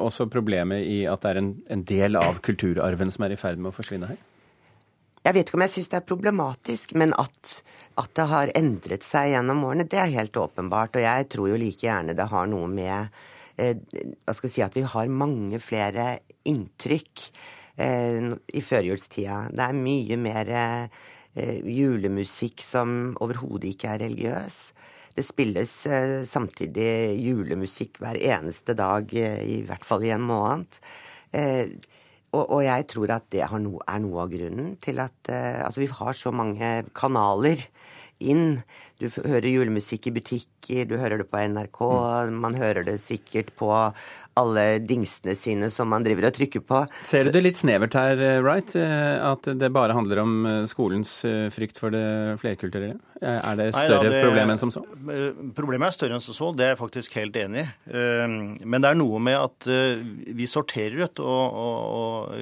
også 0.00 0.26
problemet 0.32 0.86
i 0.88 1.02
at 1.06 1.22
det 1.22 1.34
er 1.34 1.42
en, 1.42 1.50
en 1.70 1.82
del 1.86 2.16
av 2.18 2.40
kulturarven 2.42 3.12
som 3.12 3.26
er 3.26 3.34
i 3.34 3.38
ferd 3.38 3.60
med 3.60 3.70
å 3.70 3.76
forsvinne 3.76 4.08
her? 4.10 4.22
Jeg 5.24 5.32
vet 5.32 5.48
ikke 5.48 5.56
om 5.56 5.64
jeg 5.64 5.72
syns 5.72 5.88
det 5.88 5.96
er 5.96 6.04
problematisk, 6.04 6.90
men 7.00 7.14
at, 7.16 7.54
at, 7.96 8.10
det 8.12 8.26
har 8.28 8.50
endret 8.58 9.06
seg 9.06 9.30
gjennom 9.32 9.62
årene, 9.64 9.86
det 9.88 10.00
er 10.02 10.12
helt 10.18 10.36
åpenbart. 10.36 10.98
Og 10.98 11.06
jeg 11.06 11.28
tror 11.32 11.48
jo 11.48 11.60
like 11.60 11.86
gjerne 11.86 12.16
det 12.18 12.26
har 12.28 12.50
noe 12.52 12.68
med 12.68 13.16
eh, 13.56 13.72
hva 14.20 14.34
skal 14.36 14.50
jeg 14.50 14.54
si, 14.58 14.64
at 14.66 14.76
vi 14.76 14.84
har 14.92 15.14
mange 15.24 15.60
flere 15.64 16.18
inntrykk 16.44 17.24
eh, 17.80 18.34
i 18.52 18.64
førjulstida. 18.68 19.38
Det 19.56 19.64
er 19.64 19.80
mye 19.80 20.20
mer 20.20 20.52
eh, 20.58 21.56
julemusikk 21.72 22.60
som 22.60 23.14
overhodet 23.24 23.72
ikke 23.72 23.94
er 23.94 24.04
religiøs. 24.04 24.60
Det 25.16 25.24
spilles 25.24 25.72
eh, 25.88 26.20
samtidig 26.28 27.16
julemusikk 27.22 27.96
hver 28.04 28.20
eneste 28.20 28.76
dag, 28.76 29.08
eh, 29.16 29.40
i 29.56 29.58
hvert 29.64 29.88
fall 29.88 30.04
i 30.04 30.12
en 30.12 30.28
måned. 30.28 30.82
Og, 32.34 32.42
og, 32.50 32.60
jeg 32.64 32.86
tror 32.90 33.12
at 33.14 33.28
det 33.32 33.46
no, 33.62 33.78
er 33.86 34.00
noe 34.02 34.24
av 34.24 34.32
grunnen 34.32 34.74
til 34.82 34.98
at 35.02 35.30
uh, 35.30 35.62
Altså, 35.66 35.84
vi 35.84 35.90
har 35.90 36.18
så 36.18 36.34
mange 36.34 36.70
kanaler 36.96 37.62
inn. 38.22 38.60
Du 39.04 39.10
hører 39.28 39.50
julemusikk 39.50 40.08
i 40.08 40.14
butikker, 40.18 40.84
du 40.88 40.96
hører 41.00 41.20
det 41.20 41.28
på 41.30 41.40
NRK, 41.52 41.80
mm. 41.84 42.36
man 42.40 42.58
hører 42.58 42.86
det 42.86 42.98
sikkert 43.02 43.52
på 43.58 43.70
alle 44.34 44.64
dingsene 44.82 45.36
sine 45.38 45.68
som 45.70 45.90
man 45.92 46.02
driver 46.02 46.26
og 46.26 46.34
trykker 46.34 46.64
på. 46.66 46.80
Ser 47.06 47.28
du 47.28 47.34
det 47.34 47.44
litt 47.44 47.58
snevert 47.58 47.94
her, 47.94 48.18
eh, 48.18 48.40
Wright? 48.42 48.74
Eh, 48.74 49.16
at 49.22 49.46
det 49.46 49.70
bare 49.74 49.94
handler 49.94 50.22
om 50.24 50.32
skolens 50.66 51.20
frykt 51.54 51.78
for 51.78 51.94
det 51.94 52.40
flerkulturelle? 52.42 52.98
Er 53.24 53.56
det 53.56 53.70
større 53.72 54.02
Nei, 54.02 54.08
da, 54.08 54.10
det, 54.10 54.22
problem 54.26 54.50
enn 54.52 54.58
som 54.60 54.72
så? 54.74 54.82
Problemet 55.56 55.86
er 55.86 55.94
større 55.94 56.16
enn 56.18 56.24
som 56.24 56.36
så, 56.36 56.50
det 56.52 56.66
er 56.66 56.72
jeg 56.74 56.80
faktisk 56.80 57.14
helt 57.16 57.38
enig 57.40 57.62
i. 57.62 57.94
Men 58.66 58.82
det 58.82 58.90
er 58.90 58.98
noe 58.98 59.20
med 59.22 59.38
at 59.38 59.68
vi 60.34 60.48
sorterer 60.50 61.06
ut, 61.06 61.22
og 61.22 62.34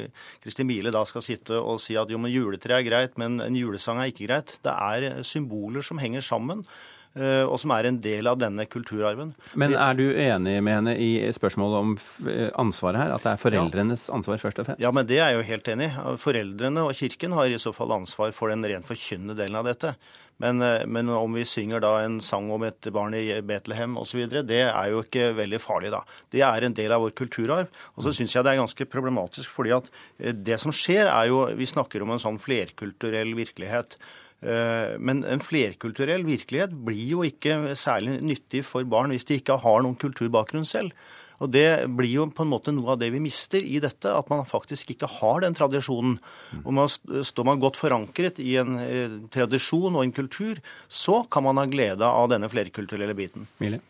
Kristin 0.43 0.71
Biele 0.71 0.91
da 0.95 1.05
skal 1.07 1.23
sitte 1.23 1.61
og 1.61 1.79
si 1.83 1.95
at 2.01 2.11
jo, 2.11 2.19
men 2.19 2.33
juletre 2.33 2.81
er 2.81 2.89
greit, 2.89 3.15
men 3.21 3.39
en 3.45 3.59
julesang 3.59 4.01
er 4.03 4.11
ikke 4.11 4.27
greit. 4.27 4.57
Det 4.65 4.75
er 4.75 5.21
symboler 5.29 5.73
symboler 5.73 5.83
som 5.83 5.99
henger 5.99 6.21
sammen 6.21 6.52
eh, 6.61 7.43
og 7.43 7.59
som 7.63 7.75
er 7.77 7.89
en 7.89 8.01
del 8.05 8.31
av 8.31 8.39
denne 8.41 8.67
kulturarven. 8.71 9.35
Men 9.59 9.77
er 9.77 9.99
du 9.99 10.05
enig 10.11 10.57
med 10.65 10.79
henne 10.79 10.97
i 10.97 11.11
spørsmålet 11.35 11.79
om 11.81 11.95
eh, 12.31 12.49
ansvaret 12.61 13.03
her? 13.03 13.15
At 13.17 13.27
det 13.27 13.35
er 13.35 13.45
foreldrenes 13.45 14.09
ansvar 14.15 14.43
først 14.43 14.63
og 14.63 14.71
fremst? 14.71 14.85
Ja, 14.85 14.93
men 14.95 15.09
det 15.09 15.21
er 15.21 15.33
jeg 15.33 15.41
jo 15.41 15.49
helt 15.53 15.73
enig 15.75 15.91
i. 15.91 16.19
Foreldrene 16.23 16.89
og 16.89 16.97
Kirken 16.99 17.39
har 17.39 17.49
i 17.49 17.63
så 17.63 17.75
fall 17.77 17.95
ansvar 18.01 18.35
for 18.37 18.53
den 18.53 18.67
rent 18.69 18.89
forkynnende 18.89 19.39
delen 19.39 19.61
av 19.61 19.71
dette. 19.71 19.97
Men, 20.43 20.63
eh, 20.63 20.87
men, 20.87 21.09
om 21.09 21.37
vi 21.37 21.45
synger 21.47 21.83
da 21.85 21.93
en 22.03 22.19
sang 22.21 22.49
om 22.51 22.65
et 22.67 22.89
barn 22.95 23.15
i 23.15 23.27
Betlehem 23.47 23.95
osv., 24.01 24.25
det 24.49 24.65
er 24.65 24.89
jo 24.91 25.05
ikke 25.05 25.29
veldig 25.39 25.61
farlig, 25.63 25.93
da. 25.95 26.03
Det 26.35 26.43
er 26.47 26.67
en 26.67 26.75
del 26.75 26.95
av 26.95 27.05
vår 27.05 27.15
kulturarv. 27.19 27.71
Og 27.95 28.07
så 28.07 28.15
syns 28.17 28.35
jeg 28.35 28.45
det 28.45 28.55
er 28.55 28.63
ganske 28.63 28.89
problematisk, 28.91 29.53
fordi 29.53 29.77
at 29.77 29.93
det 30.19 30.59
som 30.63 30.75
skjer, 30.75 31.07
er 31.07 31.31
jo 31.31 31.45
Vi 31.53 31.67
snakker 31.67 32.03
om 32.03 32.11
en 32.15 32.23
sånn 32.23 32.41
flerkulturell 32.41 33.35
virkelighet. 33.37 33.97
Eh, 34.43 34.99
men 34.99 35.23
en 35.23 35.43
flerkulturell 35.43 36.25
virkelighet 36.27 36.75
blir 36.87 37.09
jo 37.15 37.27
ikke 37.27 37.77
særlig 37.79 38.19
nyttig 38.27 38.65
for 38.67 38.87
barn 38.89 39.15
hvis 39.15 39.29
de 39.29 39.39
ikke 39.39 39.61
har 39.63 39.85
noen 39.85 39.99
kulturbakgrunn 40.01 40.67
selv. 40.69 40.95
Og 41.43 41.51
Det 41.51 41.91
blir 41.91 42.13
jo 42.13 42.27
på 42.31 42.45
en 42.45 42.53
måte 42.53 42.71
noe 42.75 42.95
av 42.95 43.01
det 43.01 43.09
vi 43.11 43.19
mister 43.23 43.65
i 43.67 43.81
dette, 43.83 44.07
at 44.07 44.29
man 44.31 44.45
faktisk 44.47 44.93
ikke 44.95 45.09
har 45.11 45.43
den 45.43 45.57
tradisjonen. 45.59 46.21
Og 46.63 46.71
man, 46.77 46.87
Står 46.89 47.49
man 47.49 47.63
godt 47.63 47.81
forankret 47.81 48.39
i 48.39 48.55
en 48.63 48.79
eh, 48.79 49.17
tradisjon 49.35 49.97
og 49.97 50.05
en 50.05 50.15
kultur, 50.15 50.63
så 50.87 51.25
kan 51.27 51.47
man 51.49 51.59
ha 51.59 51.67
glede 51.67 52.07
av 52.07 52.31
denne 52.31 52.51
flerkulturelle 52.51 53.17
biten. 53.19 53.49
Mille? 53.63 53.83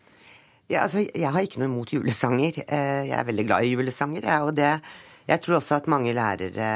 Ja, 0.71 0.87
altså, 0.87 1.03
jeg 1.05 1.29
har 1.29 1.45
ikke 1.45 1.61
noe 1.61 1.69
imot 1.69 1.93
julesanger. 1.93 2.63
Eh, 2.65 3.09
jeg 3.11 3.17
er 3.19 3.29
veldig 3.29 3.49
glad 3.51 3.67
i 3.67 3.75
julesanger. 3.75 4.25
Jeg, 4.25 4.49
og 4.49 4.57
det 4.57 4.73
jeg 5.29 5.43
tror 5.43 5.59
også 5.59 5.79
at 5.79 5.89
mange 5.91 6.15
lærere 6.17 6.69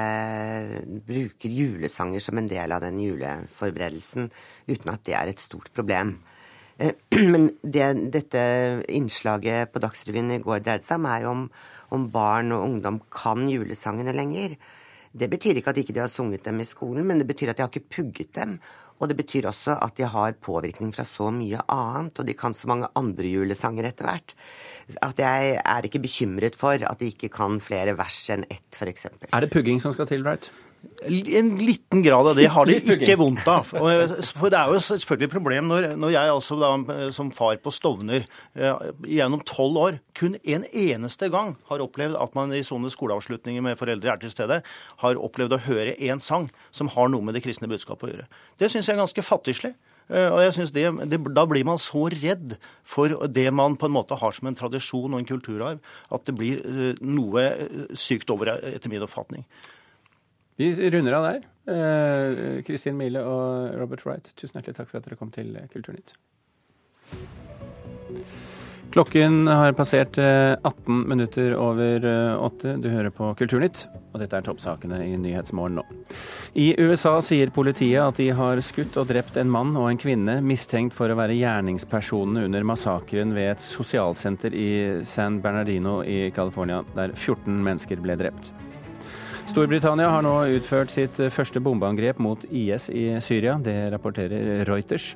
bruker 1.06 1.50
julesanger 1.50 2.22
som 2.22 2.38
en 2.38 2.48
del 2.50 2.74
av 2.74 2.84
den 2.84 3.00
juleforberedelsen, 3.02 4.30
uten 4.70 4.92
at 4.92 5.04
det 5.08 5.16
er 5.18 5.32
et 5.32 5.42
stort 5.42 5.72
problem. 5.74 6.16
Eh, 6.78 6.94
men 7.32 7.50
det 7.62 7.88
dette 8.14 8.42
innslaget 8.92 9.72
på 9.72 9.82
Dagsrevyen 9.82 10.34
i 10.36 10.42
går 10.44 10.62
dreide 10.64 10.86
seg 10.86 11.00
om, 11.00 11.10
er 11.10 11.24
jo 11.24 11.34
om, 11.34 11.44
om 11.96 12.08
barn 12.12 12.54
og 12.54 12.66
ungdom 12.68 13.00
kan 13.12 13.48
julesangene 13.50 14.14
lenger. 14.16 14.56
Det 15.12 15.28
betyr 15.30 15.60
ikke 15.60 15.72
at 15.72 15.78
ikke 15.82 15.94
de 15.96 16.02
har 16.04 16.10
sunget 16.12 16.44
dem 16.46 16.60
i 16.60 16.66
skolen, 16.68 17.06
men 17.06 17.22
det 17.22 17.28
betyr 17.28 17.52
at 17.52 17.58
de 17.58 17.64
har 17.64 17.70
ikke 17.72 17.88
pugget 17.98 18.34
dem. 18.36 18.58
Og 18.96 19.10
det 19.10 19.16
betyr 19.18 19.48
også 19.50 19.76
at 19.84 19.96
de 19.98 20.06
har 20.08 20.36
påvirkning 20.40 20.92
fra 20.96 21.04
så 21.04 21.28
mye 21.34 21.60
annet, 21.68 22.16
og 22.16 22.28
de 22.28 22.34
kan 22.36 22.54
så 22.56 22.68
mange 22.70 22.88
andre 22.96 23.28
julesanger 23.28 23.90
etter 23.90 24.08
hvert. 24.08 24.36
At 25.04 25.20
jeg 25.20 25.58
er 25.60 25.88
ikke 25.88 26.00
bekymret 26.06 26.56
for 26.56 26.80
at 26.80 27.00
de 27.00 27.10
ikke 27.12 27.28
kan 27.32 27.60
flere 27.60 27.96
vers 27.98 28.22
enn 28.32 28.46
ett, 28.48 28.68
f.eks. 28.72 29.10
Er 29.32 29.44
det 29.44 29.52
pugging 29.52 29.82
som 29.82 29.92
skal 29.92 30.08
til, 30.08 30.24
Wright? 30.24 30.48
En 31.06 31.50
liten 31.60 32.02
grad 32.04 32.30
av 32.30 32.38
det 32.38 32.46
har 32.52 32.68
de 32.68 32.76
ikke 32.78 33.16
vondt 33.20 33.48
av. 33.50 33.68
For 33.68 34.52
det 34.52 34.58
er 34.58 34.72
jo 34.72 34.82
selvfølgelig 34.84 35.28
et 35.28 35.34
problem 35.34 35.70
når, 35.70 35.88
når 36.00 36.14
jeg 36.14 36.34
altså 36.34 36.58
da, 36.60 36.70
som 37.14 37.32
far 37.34 37.58
på 37.62 37.72
Stovner 37.74 38.26
eh, 38.26 38.86
gjennom 39.16 39.42
tolv 39.46 39.80
år 39.82 39.98
kun 40.16 40.38
en 40.42 40.66
eneste 40.70 41.30
gang 41.32 41.54
har 41.70 41.84
opplevd 41.84 42.18
at 42.20 42.38
man 42.38 42.54
i 42.56 42.64
sånne 42.66 42.92
skoleavslutninger 42.92 43.64
med 43.64 43.78
foreldre 43.80 44.14
er 44.14 44.22
til 44.22 44.32
stede, 44.32 44.62
har 45.02 45.20
opplevd 45.28 45.58
å 45.58 45.64
høre 45.66 45.96
én 45.96 46.22
sang 46.22 46.48
som 46.74 46.90
har 46.94 47.12
noe 47.12 47.24
med 47.24 47.36
det 47.36 47.44
kristne 47.46 47.70
budskapet 47.70 48.08
å 48.08 48.14
gjøre. 48.14 48.30
Det 48.60 48.72
syns 48.72 48.88
jeg 48.88 48.96
er 48.96 49.04
ganske 49.04 49.26
fattigslig. 49.26 49.76
Eh, 50.06 50.28
og 50.30 50.38
jeg 50.44 50.52
synes 50.54 50.72
det, 50.74 50.84
det, 51.10 51.18
Da 51.34 51.42
blir 51.50 51.64
man 51.66 51.80
så 51.82 52.06
redd 52.12 52.56
for 52.86 53.26
det 53.26 53.48
man 53.50 53.74
på 53.76 53.88
en 53.88 53.96
måte 53.96 54.18
har 54.18 54.34
som 54.36 54.46
en 54.46 54.58
tradisjon 54.58 55.12
og 55.12 55.18
en 55.18 55.26
kulturarv, 55.26 55.80
at 56.14 56.28
det 56.28 56.36
blir 56.38 56.62
eh, 56.62 57.00
noe 57.02 57.42
eh, 57.48 57.88
sykt 57.98 58.30
over, 58.30 58.54
etter 58.54 58.92
min 58.92 59.02
oppfatning. 59.02 59.46
Vi 60.56 60.70
runder 60.90 61.18
av 61.18 61.28
der. 61.28 61.44
Kristin 62.64 62.96
Mile 62.96 63.24
og 63.26 63.74
Robert 63.76 64.06
Wright, 64.06 64.30
tusen 64.38 64.60
hjertelig 64.60 64.78
takk 64.78 64.92
for 64.92 65.00
at 65.00 65.08
dere 65.08 65.18
kom 65.20 65.32
til 65.34 65.50
Kulturnytt. 65.72 66.14
Klokken 68.96 69.48
har 69.48 69.72
passert 69.72 70.16
18 70.18 70.64
eh, 70.64 71.08
minutter 71.08 71.54
over 71.60 72.04
eh, 72.04 72.44
åtte. 72.44 72.76
Du 72.80 72.88
hører 72.88 73.10
på 73.12 73.28
Kulturnytt, 73.36 73.82
og 74.14 74.22
dette 74.22 74.38
er 74.38 74.46
toppsakene 74.46 75.02
i 75.04 75.18
Nyhetsmorgen 75.20 75.76
nå. 75.76 75.84
I 76.56 76.70
USA 76.80 77.18
sier 77.20 77.52
politiet 77.52 78.00
at 78.00 78.16
de 78.16 78.30
har 78.38 78.62
skutt 78.64 78.96
og 78.96 79.10
drept 79.10 79.36
en 79.36 79.52
mann 79.52 79.74
og 79.76 79.90
en 79.90 80.00
kvinne 80.00 80.38
mistenkt 80.40 80.96
for 80.96 81.12
å 81.12 81.18
være 81.18 81.36
gjerningspersonene 81.36 82.46
under 82.48 82.64
massakren 82.64 83.36
ved 83.36 83.50
et 83.50 83.66
sosialsenter 83.66 84.56
i 84.56 84.70
San 85.04 85.42
Bernardino 85.44 85.98
i 86.00 86.30
California, 86.32 86.80
der 86.96 87.12
14 87.12 87.52
mennesker 87.52 88.00
ble 88.00 88.16
drept. 88.22 88.54
Storbritannia 89.46 90.08
har 90.10 90.24
nå 90.26 90.32
utført 90.58 90.90
sitt 90.90 91.18
første 91.32 91.60
bombeangrep 91.62 92.18
mot 92.20 92.42
IS 92.50 92.88
i 92.90 93.06
Syria. 93.22 93.54
Det 93.62 93.92
rapporterer 93.94 94.64
Reuters. 94.66 95.12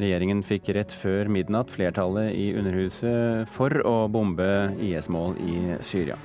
Regjeringen 0.00 0.42
fikk 0.44 0.72
rett 0.74 0.92
før 0.92 1.30
midnatt 1.32 1.70
flertallet 1.70 2.34
i 2.34 2.50
Underhuset 2.58 3.48
for 3.48 3.72
å 3.86 3.94
bombe 4.12 4.48
IS-mål 4.82 5.38
i 5.44 5.56
Syria. 5.86 6.18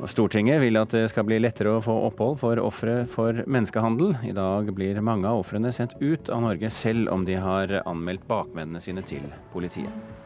Og 0.00 0.10
Stortinget 0.10 0.58
vil 0.60 0.76
at 0.80 0.92
det 0.92 1.06
skal 1.12 1.26
bli 1.28 1.38
lettere 1.38 1.76
å 1.76 1.84
få 1.84 1.94
opphold 2.08 2.40
for 2.42 2.60
ofre 2.60 2.96
for 3.08 3.44
menneskehandel. 3.46 4.16
I 4.26 4.34
dag 4.34 4.72
blir 4.74 4.98
mange 5.06 5.30
av 5.30 5.44
ofrene 5.44 5.72
sendt 5.72 5.94
ut 6.02 6.28
av 6.34 6.42
Norge 6.44 6.72
selv 6.74 7.14
om 7.14 7.24
de 7.24 7.38
har 7.38 7.78
anmeldt 7.86 8.26
bakmennene 8.28 8.82
sine 8.82 9.06
til 9.06 9.30
politiet. 9.54 10.23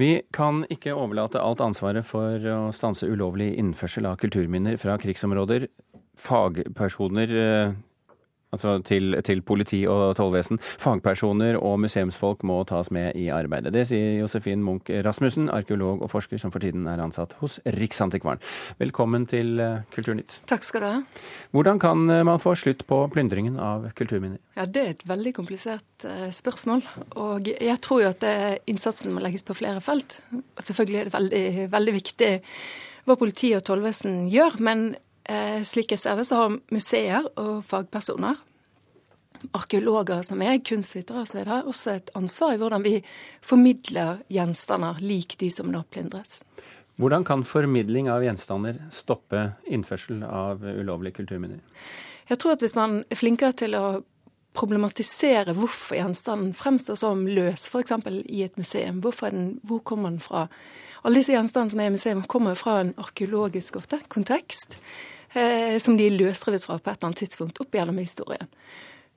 Vi 0.00 0.22
kan 0.32 0.62
ikke 0.72 0.94
overlate 0.96 1.42
alt 1.42 1.60
ansvaret 1.60 2.06
for 2.08 2.40
å 2.48 2.70
stanse 2.72 3.08
ulovlig 3.10 3.50
innførsel 3.60 4.06
av 4.08 4.16
kulturminner 4.22 4.78
fra 4.80 4.94
krigsområder. 5.00 5.66
Fagpersoner 6.20 7.34
eh, 7.36 7.74
altså 8.54 8.78
til, 8.86 9.16
til, 9.26 9.42
politi 9.46 9.82
og 9.90 10.14
tollvesen. 10.18 10.60
Fagpersoner 10.60 11.58
og 11.58 11.78
museumsfolk 11.84 12.44
må 12.46 12.60
tas 12.68 12.90
med 12.94 13.16
i 13.18 13.28
arbeidet. 13.34 13.72
Det 13.74 13.86
sier 13.88 14.18
Josefin 14.20 14.64
Munch 14.64 14.90
Rasmussen, 15.06 15.50
arkeolog 15.52 16.02
og 16.04 16.10
forsker 16.12 16.40
som 16.40 16.52
for 16.52 16.62
tiden 16.62 16.86
er 16.90 17.02
ansatt 17.02 17.36
hos 17.40 17.58
Riksantikvaren. 17.78 18.42
Velkommen 18.80 19.26
til 19.30 19.60
eh, 19.62 19.82
Kulturnytt. 19.94 20.40
Takk 20.50 20.66
skal 20.66 20.84
du 20.84 20.88
ha. 20.88 20.96
Hvordan 21.56 21.80
kan 21.82 22.04
eh, 22.10 22.24
man 22.26 22.42
få 22.42 22.54
slutt 22.58 22.86
på 22.90 23.02
plyndringen 23.14 23.58
av 23.60 23.90
kulturminner? 23.98 24.40
Ja, 24.58 24.66
Det 24.66 24.82
er 24.82 24.94
et 24.94 25.06
veldig 25.08 25.34
komplisert 25.36 26.06
spørsmål. 26.34 26.82
Og 27.20 27.48
jeg 27.50 27.76
tror 27.84 28.02
jo 28.02 28.10
at 28.12 28.24
innsatsen 28.70 29.12
må 29.14 29.22
legges 29.24 29.44
på 29.46 29.56
flere 29.56 29.82
felt. 29.84 30.20
Og 30.32 30.64
selvfølgelig 30.64 31.00
er 31.00 31.08
det 31.08 31.14
veldig, 31.14 31.44
veldig 31.72 31.94
viktig 31.96 32.32
hva 33.08 33.16
politi 33.20 33.54
og 33.56 33.64
tollvesen 33.66 34.26
gjør. 34.32 34.58
men 34.60 34.90
Eh, 34.92 35.09
slik 35.66 35.92
jeg 35.94 36.02
ser 36.02 36.18
det, 36.18 36.26
så 36.26 36.42
har 36.42 36.56
museer 36.74 37.26
og 37.38 37.60
fagpersoner, 37.68 38.38
arkeologer 39.56 40.22
som 40.26 40.42
er 40.44 40.60
kunstvitere 40.64 41.22
osv., 41.24 41.40
også 41.64 41.94
et 41.96 42.12
ansvar 42.18 42.54
i 42.54 42.60
hvordan 42.60 42.84
vi 42.84 42.94
formidler 43.44 44.20
gjenstander 44.32 45.00
lik 45.04 45.38
de 45.40 45.50
som 45.52 45.70
nå 45.72 45.82
plyndres. 45.92 46.40
Hvordan 47.00 47.24
kan 47.24 47.46
formidling 47.48 48.10
av 48.12 48.24
gjenstander 48.24 48.76
stoppe 48.92 49.54
innførsel 49.72 50.20
av 50.26 50.60
ulovlige 50.60 51.22
kulturminner? 51.22 51.62
Jeg 52.28 52.38
tror 52.38 52.54
at 52.54 52.64
hvis 52.64 52.76
man 52.76 53.00
er 53.08 53.18
flinkere 53.18 53.56
til 53.56 53.76
å 53.78 53.84
problematisere 54.54 55.54
hvorfor 55.56 55.96
gjenstanden 55.96 56.52
fremstår 56.58 56.98
som 56.98 57.22
løs, 57.28 57.68
f.eks. 57.70 57.94
i 58.26 58.42
et 58.44 58.58
museum. 58.58 59.00
Den, 59.00 59.46
hvor 59.62 59.80
kommer 59.86 60.10
den 60.10 60.20
fra? 60.20 60.48
Alle 61.06 61.22
disse 61.22 61.32
gjenstandene 61.32 61.72
som 61.72 61.80
er 61.80 61.88
i 61.88 61.94
museum, 61.94 62.24
kommer 62.28 62.58
fra 62.58 62.80
en 62.82 62.92
arkeologisk 63.00 63.78
ofte, 63.80 64.02
kontekst 64.12 64.76
eh, 64.76 65.19
som 65.32 65.94
de 65.98 66.08
er 66.08 66.16
løsrevet 66.16 66.64
fra 66.66 66.78
på 66.78 66.90
et 66.90 66.96
eller 66.96 67.10
annet 67.10 67.20
tidspunkt 67.22 67.60
opp 67.62 67.76
gjennom 67.76 68.00
historien. 68.02 68.48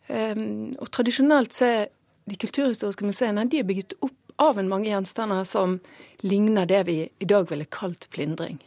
Um, 0.08 0.74
og 0.77 0.91
tradisjonelt 0.93 1.56
så 1.56 1.69
er 1.69 1.88
de 2.30 2.38
kulturhistoriske 2.39 3.08
museene 3.08 3.45
de 3.49 3.62
er 3.62 3.67
bygget 3.67 3.95
opp 4.04 4.19
av 4.41 4.60
en 4.60 4.69
mange 4.69 4.89
gjenstander 4.89 5.43
som 5.47 5.80
ligner 6.23 6.67
det 6.69 6.84
vi 6.88 6.97
i 7.19 7.28
dag 7.30 7.49
ville 7.49 7.67
kalt 7.69 8.10
plyndring. 8.13 8.60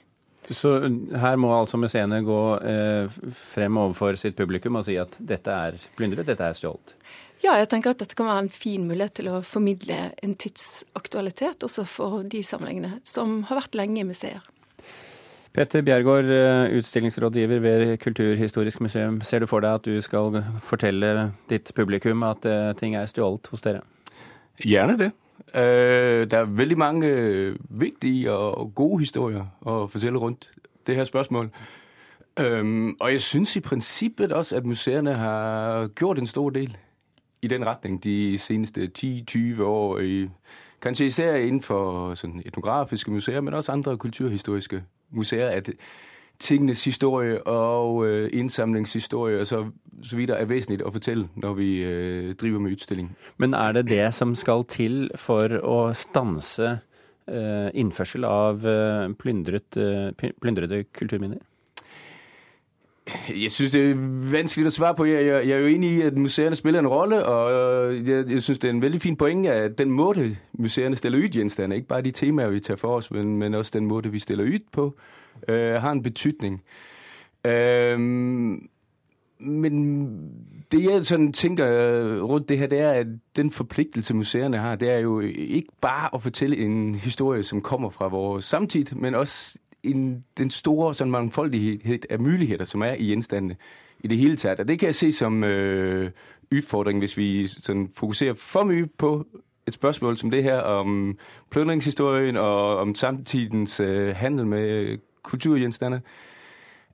Så 0.51 0.77
her 1.19 1.39
må 1.43 1.51
altså 1.51 1.79
museene 1.81 2.21
gå 2.23 2.41
eh, 2.63 3.15
frem 3.35 3.79
overfor 3.83 4.19
sitt 4.21 4.37
publikum 4.39 4.79
og 4.79 4.87
si 4.87 4.95
at 5.01 5.17
dette 5.19 5.51
er 5.51 5.79
plyndret, 5.99 6.29
dette 6.29 6.47
er 6.47 6.55
stjålet? 6.55 6.95
Ja, 7.43 7.57
jeg 7.59 7.69
tenker 7.73 7.93
at 7.93 8.01
dette 8.01 8.17
kan 8.17 8.29
være 8.31 8.45
en 8.47 8.53
fin 8.53 8.87
mulighet 8.87 9.19
til 9.19 9.31
å 9.33 9.43
formidle 9.45 10.13
en 10.23 10.37
tidsaktualitet 10.39 11.67
også 11.67 11.85
for 11.91 12.23
de 12.31 12.45
sammenhengene 12.47 13.01
som 13.07 13.41
har 13.51 13.61
vært 13.61 13.77
lenge 13.77 14.01
i 14.01 14.07
museer. 14.07 14.45
Petter 15.57 15.83
Bjergård, 15.83 16.25
eh, 16.25 16.77
utstillingsrådgiver 16.77 17.59
ved 17.59 17.99
Kulturhistorisk 17.99 18.81
museum. 18.81 19.21
Ser 19.21 19.39
du 19.39 19.47
for 19.47 19.61
deg 19.61 19.75
at 19.75 19.85
du 19.85 20.01
skal 20.01 20.45
fortelle 20.61 21.33
ditt 21.51 21.73
publikum 21.75 22.23
at 22.23 22.45
eh, 22.45 22.75
ting 22.77 22.97
er 22.97 23.07
stjålet 23.07 23.47
hos 23.47 23.63
dere? 23.65 23.81
Gjerne 24.61 24.99
det. 24.99 25.13
Eh, 25.55 26.29
det 26.29 26.33
er 26.33 26.45
veldig 26.45 26.79
mange 26.79 27.09
viktige 27.71 28.33
og 28.33 28.75
gode 28.75 28.99
historier 29.01 29.47
å 29.65 29.87
fortelle 29.87 30.19
rundt 30.19 30.51
det 30.87 30.97
her 30.97 31.05
spørsmålet. 31.05 31.51
Og 33.01 33.11
jeg 33.11 33.21
syns 33.21 33.57
i 33.57 33.61
prinsippet 33.61 34.33
også 34.33 34.57
at 34.57 34.65
museene 34.65 35.15
har 35.15 35.89
gjort 36.01 36.19
en 36.19 36.27
stor 36.27 36.51
del 36.51 36.77
i 37.43 37.49
den 37.49 37.67
retning 37.67 38.05
de 38.05 38.39
seneste 38.39 38.91
10-20 38.99 39.63
år. 39.63 40.29
Kanskje 40.83 41.07
især 41.07 41.37
innenfor 41.37 42.13
etnografiske 42.45 43.11
museer, 43.11 43.41
men 43.41 43.55
også 43.55 43.73
andre 43.73 43.97
kulturhistoriske 43.97 44.77
museer, 44.77 44.96
at 45.33 45.71
tingenes 46.39 46.85
historie 46.85 47.47
og 47.47 48.07
øh, 48.07 48.31
innsamlingshistorie 48.33 49.41
og 49.41 49.47
så, 49.47 49.71
så 50.03 50.17
videre 50.17 50.39
er 50.39 50.45
vesentlig 50.51 50.85
å 50.85 50.93
fortelle 50.93 51.29
når 51.37 51.55
vi 51.55 51.71
øh, 51.85 52.35
driver 52.35 52.61
med 52.61 52.73
utstilling. 52.77 53.17
Men 53.39 53.55
er 53.55 53.73
det 53.73 53.89
det 53.89 54.15
som 54.15 54.35
skal 54.35 54.65
til 54.69 55.11
for 55.17 55.57
å 55.63 55.93
stanse 55.97 56.79
øh, 57.29 57.69
innførsel 57.75 58.25
av 58.25 58.67
plyndret, 59.19 59.79
plyndrede 60.43 60.85
kulturminner? 60.93 61.41
Jeg 63.43 63.53
synes 63.53 63.73
det 63.73 63.91
er 63.91 63.95
vanskelig 64.33 64.67
å 64.67 64.71
svare 64.75 64.95
på. 64.99 65.05
Jeg, 65.07 65.27
jeg, 65.27 65.49
jeg 65.49 65.55
er 65.55 65.63
jo 65.63 65.67
enig 65.71 65.91
i 65.91 66.01
at 66.03 66.17
museene 66.19 66.57
spiller 66.57 66.83
en 66.83 66.89
rolle. 66.91 67.21
Og 67.27 67.95
jeg, 67.95 68.25
jeg 68.31 68.43
synes 68.43 68.59
det 68.59 68.69
er 68.69 68.75
en 68.75 68.83
veldig 68.83 69.01
fin 69.01 69.17
poeng 69.17 69.47
at 69.47 69.79
den 69.79 69.91
måte 69.91 70.37
museene 70.59 70.97
stiller 70.97 71.23
ut 71.25 71.37
gjenstander, 71.37 71.77
ikke 71.77 71.89
bare 71.89 72.03
de 72.03 72.11
temaer 72.11 72.51
vi 72.51 72.61
tar 72.61 72.77
for 72.77 72.97
oss, 72.97 73.11
men, 73.11 73.37
men 73.37 73.55
også 73.55 73.71
den 73.75 73.87
måte 73.87 74.11
vi 74.11 74.19
stiller 74.19 74.45
ut 74.45 74.67
på, 74.73 74.95
øh, 75.49 75.75
har 75.75 75.93
en 75.93 76.03
betydning. 76.03 76.63
Øh, 77.45 77.99
men 79.39 80.07
det 80.73 80.85
jeg 80.85 81.07
sådan 81.07 81.33
tenker 81.33 81.67
rundt 82.23 82.49
det 82.49 82.59
her, 82.59 82.67
det 82.67 82.81
er 82.81 82.91
at 82.91 83.07
den 83.37 83.51
forpliktelse 83.51 84.15
museene 84.15 84.57
har, 84.57 84.77
det 84.77 84.91
er 84.91 84.99
jo 84.99 85.21
ikke 85.21 85.73
bare 85.81 86.11
å 86.13 86.19
fortelle 86.19 86.57
en 86.57 86.95
historie 86.95 87.43
som 87.43 87.61
kommer 87.61 87.91
fra 87.91 88.09
vår 88.09 88.41
samtid, 88.41 88.95
men 88.95 89.15
også 89.15 89.59
en, 89.85 90.25
den 90.39 90.51
store 90.51 90.95
sånn, 90.95 91.11
mangfoldighet 91.11 92.07
av 92.11 92.21
muligheter 92.21 92.65
som 92.65 92.83
er 92.83 92.95
i 92.95 93.11
gjenstandene 93.11 93.57
i 94.05 94.09
det 94.09 94.19
hele 94.19 94.37
tatt. 94.37 94.61
Og 94.61 94.69
det 94.69 94.79
kan 94.79 94.87
jeg 94.87 94.95
se 94.95 95.13
som 95.13 95.45
øh, 95.45 96.11
utfordring 96.51 96.99
hvis 96.99 97.17
vi 97.17 97.47
sånn, 97.49 97.89
fokuserer 97.95 98.35
for 98.35 98.65
mye 98.65 98.87
på 98.87 99.27
et 99.67 99.75
spørsmål 99.75 100.17
som 100.17 100.31
det 100.31 100.43
her 100.43 100.61
om 100.61 101.19
plyndringshistorien 101.51 102.37
og 102.37 102.77
om 102.77 102.95
samtidens 102.95 103.81
øh, 103.81 104.15
handel 104.17 104.47
med 104.47 104.99
kulturgjenstander, 105.23 106.01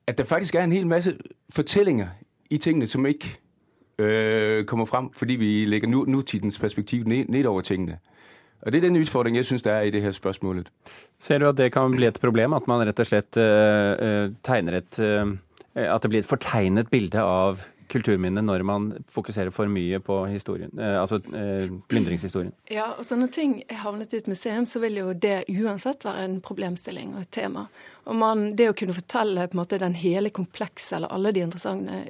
at 0.07 0.17
der 0.17 0.23
faktisk 0.23 0.55
er 0.55 0.63
en 0.63 0.71
hel 0.71 0.87
masse 0.87 1.17
fortellinger 1.49 2.07
i 2.49 2.57
tingene, 2.57 2.87
som 2.87 3.05
ikke 3.05 3.39
øh, 3.99 4.65
kommer 4.65 4.85
frem, 4.85 5.09
fordi 5.13 5.33
vi 5.33 5.65
legger 5.65 5.87
nutidens 5.87 6.59
perspektiv 6.59 7.03
ned, 7.03 7.25
ned 7.25 7.45
over 7.45 7.61
tingene. 7.61 7.97
Og 8.63 8.71
Det 8.71 8.79
er 8.79 8.87
den 8.87 9.01
utfordringen 9.01 9.41
jeg 9.41 9.51
syns 9.51 9.65
det 9.65 9.73
er 9.73 9.87
i 9.87 9.91
det 9.91 10.03
her 10.03 10.15
spørsmålet. 10.15 10.71
Ser 11.19 11.39
du 11.39 11.49
at 11.49 11.59
det 11.59 11.73
kan 11.75 11.91
bli 11.91 12.07
et 12.07 12.19
problem, 12.19 12.55
at 12.55 12.67
man 12.67 12.85
rett 12.87 12.99
og 12.99 13.09
slett 13.09 13.39
uh, 13.39 14.31
tegner 14.43 14.79
et 14.79 14.99
uh, 15.03 15.35
At 15.73 16.03
det 16.03 16.11
blir 16.11 16.21
et 16.21 16.29
fortegnet 16.29 16.91
bilde 16.91 17.19
av 17.19 17.63
kulturminnet 17.89 18.45
når 18.45 18.63
man 18.65 18.85
fokuserer 19.11 19.51
for 19.53 19.69
mye 19.69 19.99
på 20.01 20.19
historien, 20.29 20.71
uh, 20.79 21.01
altså 21.01 21.19
plyndringshistorien? 21.89 22.53
Ja, 22.71 22.91
og 22.97 23.05
så 23.05 23.17
når 23.19 23.33
ting 23.33 23.57
er 23.67 23.81
havnet 23.83 24.13
i 24.13 24.21
et 24.21 24.29
museum, 24.31 24.65
så 24.69 24.79
vil 24.79 25.01
jo 25.01 25.13
det 25.13 25.43
uansett 25.51 26.05
være 26.05 26.23
en 26.27 26.39
problemstilling 26.45 27.13
og 27.17 27.25
et 27.25 27.31
tema. 27.31 27.67
Og 28.05 28.15
man, 28.15 28.55
Det 28.55 28.69
å 28.69 28.77
kunne 28.77 28.95
fortelle 28.95 29.47
på 29.47 29.57
en 29.57 29.63
måte 29.63 29.81
den 29.81 29.97
hele 29.99 30.29
komplekse 30.29 30.95
eller 30.95 31.11
alle 31.11 31.33
de 31.35 31.43
interessante 31.43 32.05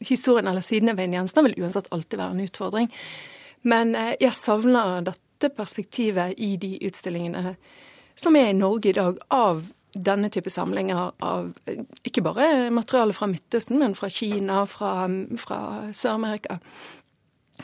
historiene 0.00 0.50
eller 0.50 0.64
sidene 0.64 0.96
ved 0.96 1.10
en 1.10 1.20
gjenstand 1.20 1.50
vil 1.50 1.64
uansett 1.64 1.92
alltid 1.92 2.18
være 2.18 2.36
en 2.36 2.48
utfordring. 2.48 2.90
Men 3.66 3.96
jeg 4.20 4.32
savner 4.36 5.00
dette 5.02 5.25
perspektivet 5.40 6.38
i 6.38 6.56
de 6.60 6.76
utstillingene 6.86 7.56
som 8.16 8.36
er 8.36 8.50
i 8.50 8.56
Norge 8.56 8.90
i 8.90 8.96
dag, 8.96 9.18
av 9.28 9.66
denne 9.96 10.28
type 10.32 10.50
samlinger 10.52 11.10
av 11.24 11.52
ikke 12.04 12.24
bare 12.24 12.70
materiale 12.74 13.14
fra 13.16 13.28
Midtøsten, 13.30 13.78
men 13.80 13.96
fra 13.96 14.10
Kina, 14.12 14.64
fra, 14.68 15.06
fra 15.40 15.58
Sør-Amerika. 15.92 16.58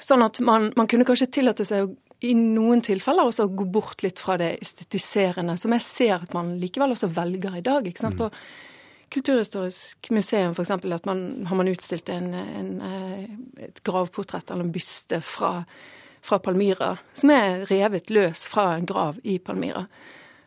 Sånn 0.01 0.25
at 0.25 0.41
man, 0.45 0.71
man, 0.77 0.89
kunne 0.89 1.05
kanskje 1.09 1.31
tillate 1.33 1.67
seg 1.69 1.87
å 1.87 1.93
i 2.23 2.37
noen 2.39 2.79
tilfeller 2.87 3.27
også 3.27 3.49
gå 3.51 3.65
bort 3.75 4.05
litt 4.05 4.21
fra 4.23 4.37
det 4.39 4.53
estetiserende, 4.63 5.57
som 5.59 5.73
jeg 5.75 5.83
ser 5.83 6.23
at 6.23 6.37
man 6.37 6.55
likevel 6.61 6.95
også 6.95 7.09
velger 7.11 7.57
i 7.59 7.65
dag. 7.67 7.89
ikke 7.89 8.05
sant? 8.05 8.15
Mm. 8.15 8.29
På 8.29 8.79
Kulturhistorisk 9.13 10.09
museum 10.15 10.55
eksempel, 10.63 10.95
at 10.95 11.05
man, 11.05 11.43
har 11.45 11.59
man 11.59 11.69
utstilt 11.69 12.09
en, 12.09 12.31
en, 12.33 12.71
et 13.61 13.83
gravportrett 13.85 14.49
eller 14.51 14.65
en 14.65 14.73
byste 14.73 15.19
fra, 15.27 15.65
fra 16.23 16.39
Palmyra, 16.43 16.97
som 17.19 17.33
er 17.35 17.65
revet 17.71 18.11
løs 18.15 18.47
fra 18.51 18.73
en 18.77 18.87
grav 18.89 19.19
i 19.27 19.39
Palmyra. 19.43 19.87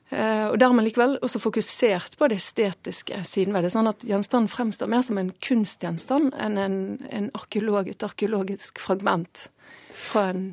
Eh, 0.09 0.47
og 0.47 0.59
der 0.59 0.69
har 0.69 0.75
man 0.77 0.85
likevel 0.85 1.17
også 1.25 1.41
fokusert 1.41 2.17
på 2.19 2.29
det 2.29 2.37
estetiske 2.39 3.23
siden 3.27 3.55
ved 3.55 3.65
det. 3.65 3.73
Sånn 3.73 3.89
at 3.89 4.05
gjenstanden 4.05 4.51
fremstår 4.51 4.91
mer 4.91 5.05
som 5.05 5.19
en 5.19 5.33
kunstgjenstand 5.43 6.35
enn 6.39 6.59
en, 6.61 6.77
en 7.09 7.31
arkeolog, 7.37 7.89
et 7.89 8.05
arkeologisk 8.05 8.79
fragment 8.83 9.49
fra 9.95 10.29
en 10.31 10.45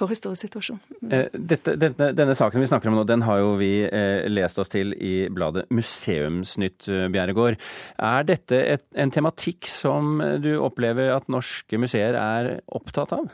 forhistorisk 0.00 0.46
situasjon. 0.46 0.78
Mm. 1.00 1.10
Eh, 1.12 1.26
dette, 1.34 1.74
denne, 1.80 2.10
denne, 2.16 2.36
saken 2.38 2.62
vi 2.62 2.68
snakker 2.70 2.90
om 2.90 3.00
nå, 3.00 3.04
den 3.08 3.24
har 3.26 3.42
jo 3.42 3.52
vi 3.60 3.72
eh, 3.84 4.24
lest 4.30 4.60
oss 4.62 4.72
til 4.72 4.94
i 4.94 5.26
bladet 5.32 5.66
Museumsnytt, 5.74 6.88
eh, 6.88 7.08
Bjerregård. 7.12 7.58
Er 7.98 8.26
dette 8.28 8.62
et, 8.76 8.86
en 8.94 9.12
tematikk 9.12 9.68
som 9.70 10.22
du 10.40 10.54
opplever 10.62 11.12
at 11.16 11.28
norske 11.32 11.80
museer 11.80 12.16
er 12.16 12.52
opptatt 12.70 13.18
av? 13.18 13.28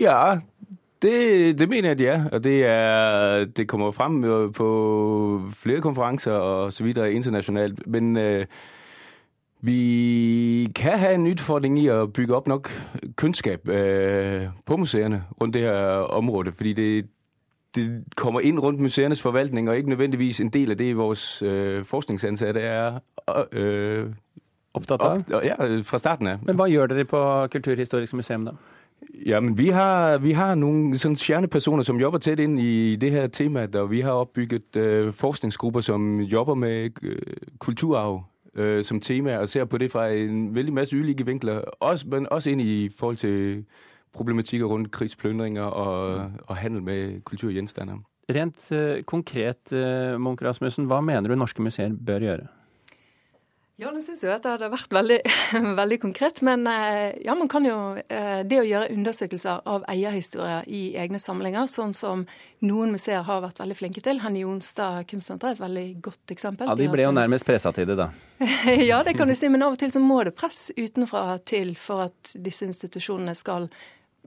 Ja, 0.00 0.38
det, 1.02 1.58
det, 1.58 1.68
mener 1.68 1.88
jeg, 1.88 1.98
det 1.98 2.08
er. 2.08 2.24
Og 2.32 2.44
det, 2.44 2.66
er, 2.66 3.44
det 3.44 3.68
kommer 3.68 3.90
frem 3.90 4.22
på 4.52 5.50
flere 5.52 5.80
konferanser 5.80 6.32
og 6.32 6.72
så 6.72 6.84
videre 6.84 7.12
internasjonalt. 7.12 7.86
Men 7.86 8.16
uh, 8.16 8.44
vi 9.60 10.72
kan 10.76 10.98
ha 10.98 11.12
en 11.14 11.26
utfordring 11.26 11.78
i 11.78 11.88
å 11.90 12.06
bygge 12.06 12.34
opp 12.34 12.48
nok 12.48 12.70
kunnskap 13.16 13.68
uh, 13.68 14.50
på 14.66 14.76
museene 14.76 15.24
rundt 15.40 15.54
det 15.54 15.62
her 15.62 16.06
området. 16.14 16.54
Fordi 16.54 16.72
det, 16.72 17.06
det 17.74 18.04
kommer 18.16 18.40
inn 18.40 18.58
rundt 18.58 18.80
museenes 18.80 19.22
forvaltning, 19.22 19.68
og 19.68 19.76
ikke 19.76 19.88
nødvendigvis 19.88 20.40
en 20.40 20.50
del 20.50 20.70
av 20.70 20.76
det 20.76 20.96
vores 20.96 21.42
øh, 21.42 21.84
forskningsansatte 21.84 22.60
er 22.60 23.00
opptatt 24.74 25.02
av? 25.02 25.20
Opp, 25.20 25.44
ja, 25.44 25.54
fra 25.82 25.98
starten 25.98 26.26
av. 26.26 26.42
Men 26.46 26.56
hva 26.56 26.66
gjør 26.70 26.86
dere 26.86 27.04
på 27.04 27.20
Kulturhistorisk 27.52 28.14
museum, 28.14 28.48
da? 28.48 28.56
Ja, 29.26 29.40
men 29.40 29.58
vi 29.58 29.68
har, 29.68 30.18
vi 30.18 30.32
har 30.32 30.54
nogle 30.54 30.98
sådan 30.98 31.16
stjernepersoner, 31.16 31.82
som 31.82 32.00
jobber 32.00 32.18
tæt 32.18 32.38
ind 32.38 32.60
i 32.60 32.96
det 32.96 33.10
her 33.10 33.26
tema, 33.26 33.66
og 33.74 33.90
vi 33.90 34.00
har 34.00 34.10
opbygget 34.10 34.76
øh, 34.76 35.12
forskningsgrupper, 35.12 35.80
som 35.80 36.20
jobber 36.20 36.54
med 36.54 36.90
øh, 37.02 37.18
kulturarv 37.58 38.24
øh, 38.54 38.84
som 38.84 39.00
tema, 39.00 39.38
og 39.38 39.48
ser 39.48 39.64
på 39.64 39.78
det 39.78 39.90
fra 39.90 40.08
en 40.08 40.54
veldig 40.54 40.72
masse 40.72 40.98
ulike 40.98 41.26
vinkler, 41.26 41.60
også, 41.80 42.08
men 42.08 42.26
også 42.30 42.50
ind 42.50 42.60
i 42.60 42.88
forhold 42.96 43.16
til 43.16 43.64
problematikker 44.12 44.66
rundt 44.66 44.90
krigsplyndringer 44.90 45.62
og, 45.62 46.30
og 46.46 46.56
handel 46.56 46.82
med 46.82 47.20
kulturgjenstander. 47.20 47.94
Rent 48.30 48.72
uh, 48.72 49.02
konkret, 49.04 49.72
uh, 49.72 50.20
Munch 50.20 50.44
Rasmussen, 50.44 50.84
hva 50.84 51.00
mener 51.00 51.28
du 51.28 51.34
norske 51.34 51.62
museer 51.62 51.90
bør 52.06 52.18
gjøre? 52.18 52.57
Ja, 53.78 53.92
nå 53.94 54.00
syns 54.02 54.24
jeg 54.24 54.32
at 54.34 54.42
det 54.42 54.50
hadde 54.56 54.68
vært 54.72 54.90
veldig, 54.90 55.16
veldig 55.78 55.96
konkret. 56.02 56.40
Men 56.42 56.66
eh, 56.66 57.14
ja, 57.22 57.36
man 57.38 57.46
kan 57.50 57.62
jo 57.62 57.76
eh, 58.10 58.40
Det 58.42 58.58
å 58.58 58.64
gjøre 58.66 58.90
undersøkelser 58.90 59.60
av 59.70 59.84
eierhistorier 59.86 60.66
i 60.66 60.96
egne 60.98 61.20
samlinger, 61.22 61.68
sånn 61.70 61.94
som 61.94 62.24
noen 62.66 62.90
museer 62.96 63.22
har 63.22 63.44
vært 63.44 63.62
veldig 63.62 63.76
flinke 63.78 64.02
til. 64.02 64.18
Henny 64.24 64.42
Jonstad 64.42 65.06
kunstsenter 65.06 65.52
er 65.52 65.54
et 65.54 65.62
veldig 65.62 65.86
godt 66.08 66.34
eksempel. 66.34 66.66
Ja, 66.66 66.74
De 66.74 66.90
ble 66.90 67.06
jo 67.06 67.14
nærmest 67.14 67.46
pressa 67.46 67.70
til 67.76 67.86
det, 67.86 67.94
da. 68.00 68.10
ja, 68.90 68.98
det 69.06 69.14
kan 69.14 69.30
du 69.30 69.36
si. 69.38 69.46
Men 69.46 69.62
av 69.68 69.78
og 69.78 69.78
til 69.78 69.94
så 69.94 70.02
må 70.02 70.24
det 70.26 70.34
press 70.34 70.72
utenfra 70.74 71.38
til 71.46 71.76
for 71.78 72.08
at 72.08 72.34
disse 72.34 72.66
institusjonene 72.66 73.36
skal 73.38 73.70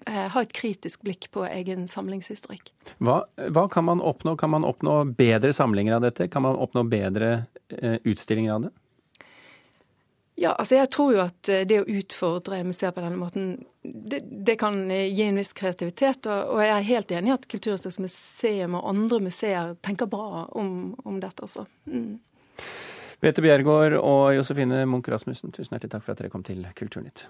eh, 0.08 0.30
ha 0.32 0.46
et 0.48 0.56
kritisk 0.56 1.04
blikk 1.04 1.28
på 1.36 1.44
egen 1.50 1.90
samlingshistorikk. 1.92 2.72
Hva, 3.04 3.26
hva, 3.52 3.68
kan 3.68 3.92
man 3.92 4.00
oppnå? 4.00 4.40
Kan 4.40 4.56
man 4.56 4.64
oppnå 4.64 5.02
bedre 5.12 5.52
samlinger 5.52 6.00
av 6.00 6.08
dette? 6.08 6.32
Kan 6.32 6.48
man 6.48 6.56
oppnå 6.56 6.88
bedre 6.88 7.42
utstillinger 8.08 8.56
av 8.56 8.70
det? 8.70 8.78
Ja, 10.40 10.54
altså 10.56 10.78
jeg 10.78 10.90
tror 10.94 11.12
jo 11.14 11.22
at 11.24 11.50
eh, 11.52 11.66
det 11.68 11.82
å 11.82 11.88
utfordre 12.00 12.62
museer 12.66 12.94
på 12.96 13.04
denne 13.04 13.20
måten, 13.20 13.52
det, 13.84 14.22
det 14.24 14.56
kan 14.62 14.80
eh, 14.92 15.10
gi 15.12 15.28
en 15.28 15.38
viss 15.42 15.54
kreativitet. 15.58 16.26
Og, 16.26 16.56
og, 16.56 16.64
jeg 16.64 16.74
er 16.78 16.88
helt 16.88 17.14
enig 17.18 17.32
i 17.32 17.36
at 17.36 17.48
Kulturhistorisk 17.52 18.06
museum 18.06 18.80
og 18.80 18.88
andre 18.94 19.22
museer 19.28 19.76
tenker 19.86 20.10
bra 20.12 20.48
om, 20.58 20.94
om 21.04 21.20
dette 21.22 21.46
også. 21.46 21.68
Mm. 21.92 22.16
Bete 23.22 23.44
Bjergård 23.44 24.00
og 24.00 24.32
Josefine 24.38 24.86
Munch 24.90 25.12
Rasmussen, 25.12 25.54
tusen 25.54 25.76
hjertelig 25.76 25.94
takk 25.94 26.08
for 26.08 26.16
at 26.16 26.24
dere 26.24 26.34
kom 26.34 26.46
til 26.48 26.64
Kulturnytt. 26.78 27.28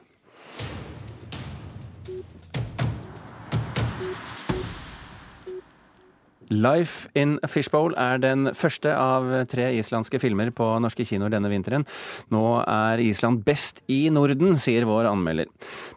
Life 6.51 7.07
in 7.15 7.37
a 7.43 7.47
Fishbowl 7.47 7.93
er 7.95 8.19
den 8.19 8.49
første 8.57 8.91
av 8.91 9.29
tre 9.47 9.69
islandske 9.77 10.19
filmer 10.19 10.49
på 10.51 10.65
norske 10.83 11.05
kinoer 11.07 11.31
denne 11.31 11.47
vinteren. 11.51 11.85
Nå 12.33 12.43
er 12.65 12.99
Island 12.99 13.45
best 13.47 13.79
i 13.87 14.09
Norden, 14.11 14.57
sier 14.59 14.83
vår 14.89 15.07
anmelder. 15.07 15.47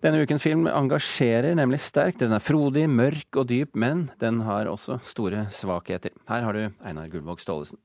Denne 0.04 0.22
ukens 0.22 0.44
film 0.46 0.68
engasjerer 0.70 1.58
nemlig 1.58 1.80
sterkt. 1.82 2.22
Den 2.22 2.36
er 2.36 2.44
frodig, 2.44 2.86
mørk 2.86 3.40
og 3.42 3.48
dyp, 3.50 3.74
men 3.74 4.06
den 4.22 4.44
har 4.46 4.70
også 4.70 5.00
store 5.02 5.48
svakheter. 5.50 6.14
Her 6.30 6.46
har 6.46 6.54
du 6.54 6.68
Einar 6.86 7.10
Gullvåg 7.10 7.42
Staalesen. 7.42 7.82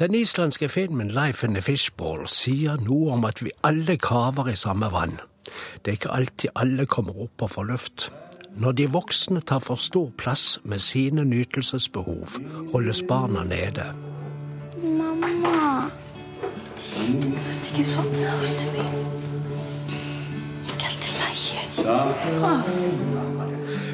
Den 0.00 0.16
islandske 0.18 0.66
filmen 0.72 1.12
Life 1.14 1.46
in 1.46 1.54
a 1.54 1.62
Fishbowl 1.62 2.26
sier 2.26 2.80
noe 2.82 3.14
om 3.14 3.28
at 3.28 3.38
vi 3.44 3.54
alle 3.62 4.00
kaver 4.02 4.50
i 4.50 4.58
samme 4.58 4.90
vann. 4.90 5.14
Det 5.82 5.92
er 5.92 6.00
ikke 6.00 6.14
alltid 6.16 6.58
alle 6.58 6.90
kommer 6.90 7.22
opp 7.28 7.46
og 7.46 7.54
får 7.54 7.70
luft. 7.70 8.10
Når 8.56 8.72
de 8.72 8.90
voksne 8.90 9.40
tar 9.40 9.58
for 9.58 9.74
stor 9.74 10.10
plass 10.18 10.60
med 10.64 10.78
sine 10.78 11.24
nytelsesbehov, 11.24 12.28
holdes 12.72 13.02
barna 13.08 13.44
nede. 13.44 13.84
Mamma. 14.82 15.90
Ikke 17.72 17.84
sånn, 17.86 18.10
ástin 18.28 18.68
mín. 18.76 18.92
Ikke 20.68 20.86
alt 20.90 21.08
i 21.08 21.12
lagi. 21.20 21.56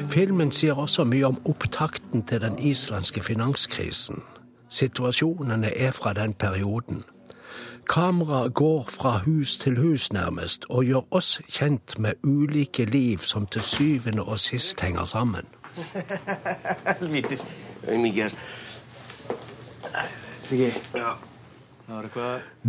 Filmen 0.09 0.51
sier 0.51 0.73
også 0.73 1.03
mye 1.07 1.25
om 1.29 1.39
opptakten 1.45 2.25
til 2.27 2.41
den 2.41 2.59
islandske 2.59 3.23
finanskrisen. 3.23 4.23
Situasjonene 4.69 5.71
er 5.77 5.91
fra 5.91 6.13
den 6.13 6.33
perioden. 6.33 7.03
Kameraet 7.89 8.53
går 8.53 8.85
fra 8.89 9.17
hus 9.25 9.57
til 9.57 9.77
hus, 9.77 10.13
nærmest, 10.13 10.65
og 10.69 10.83
gjør 10.85 11.01
oss 11.11 11.41
kjent 11.49 11.99
med 11.99 12.13
ulike 12.23 12.85
liv 12.85 13.17
som 13.25 13.47
til 13.47 13.61
syvende 13.65 14.23
og 14.23 14.39
sist 14.39 14.81
henger 14.81 15.05
sammen. 15.05 15.45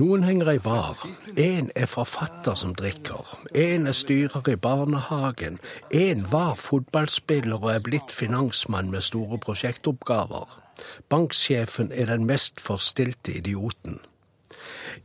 Noen 0.00 0.24
henger 0.24 0.50
i 0.50 0.58
bar, 0.58 1.06
én 1.36 1.68
er 1.76 1.86
forfatter 1.86 2.54
som 2.56 2.74
drikker, 2.74 3.38
én 3.52 3.86
er 3.88 3.92
styrer 3.92 4.48
i 4.48 4.56
barnehagen, 4.56 5.58
én 5.92 6.24
var 6.32 6.54
fotballspiller 6.56 7.60
og 7.60 7.74
er 7.74 7.84
blitt 7.84 8.10
finansmann 8.12 8.90
med 8.90 9.00
store 9.04 9.38
prosjektoppgaver. 9.38 10.60
Banksjefen 11.08 11.92
er 11.92 12.06
den 12.06 12.24
mest 12.24 12.60
forstilte 12.60 13.36
idioten. 13.36 14.00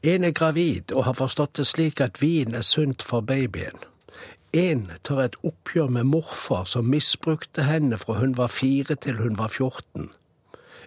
En 0.04 0.24
er 0.24 0.32
gravid 0.32 0.92
og 0.92 1.06
har 1.06 1.14
forstått 1.14 1.58
det 1.58 1.68
slik 1.68 2.02
at 2.02 2.22
vin 2.22 2.56
er 2.56 2.66
sunt 2.66 3.04
for 3.04 3.22
babyen. 3.22 3.80
En 4.56 4.92
tar 5.04 5.20
et 5.22 5.34
oppgjør 5.44 5.90
med 5.92 6.08
morfar 6.08 6.64
som 6.72 6.88
misbrukte 6.88 7.66
henne 7.68 7.98
fra 7.98 8.20
hun 8.22 8.38
var 8.38 8.48
fire 8.48 8.96
til 8.96 9.18
hun 9.20 9.38
var 9.38 9.48
14. 9.48 10.12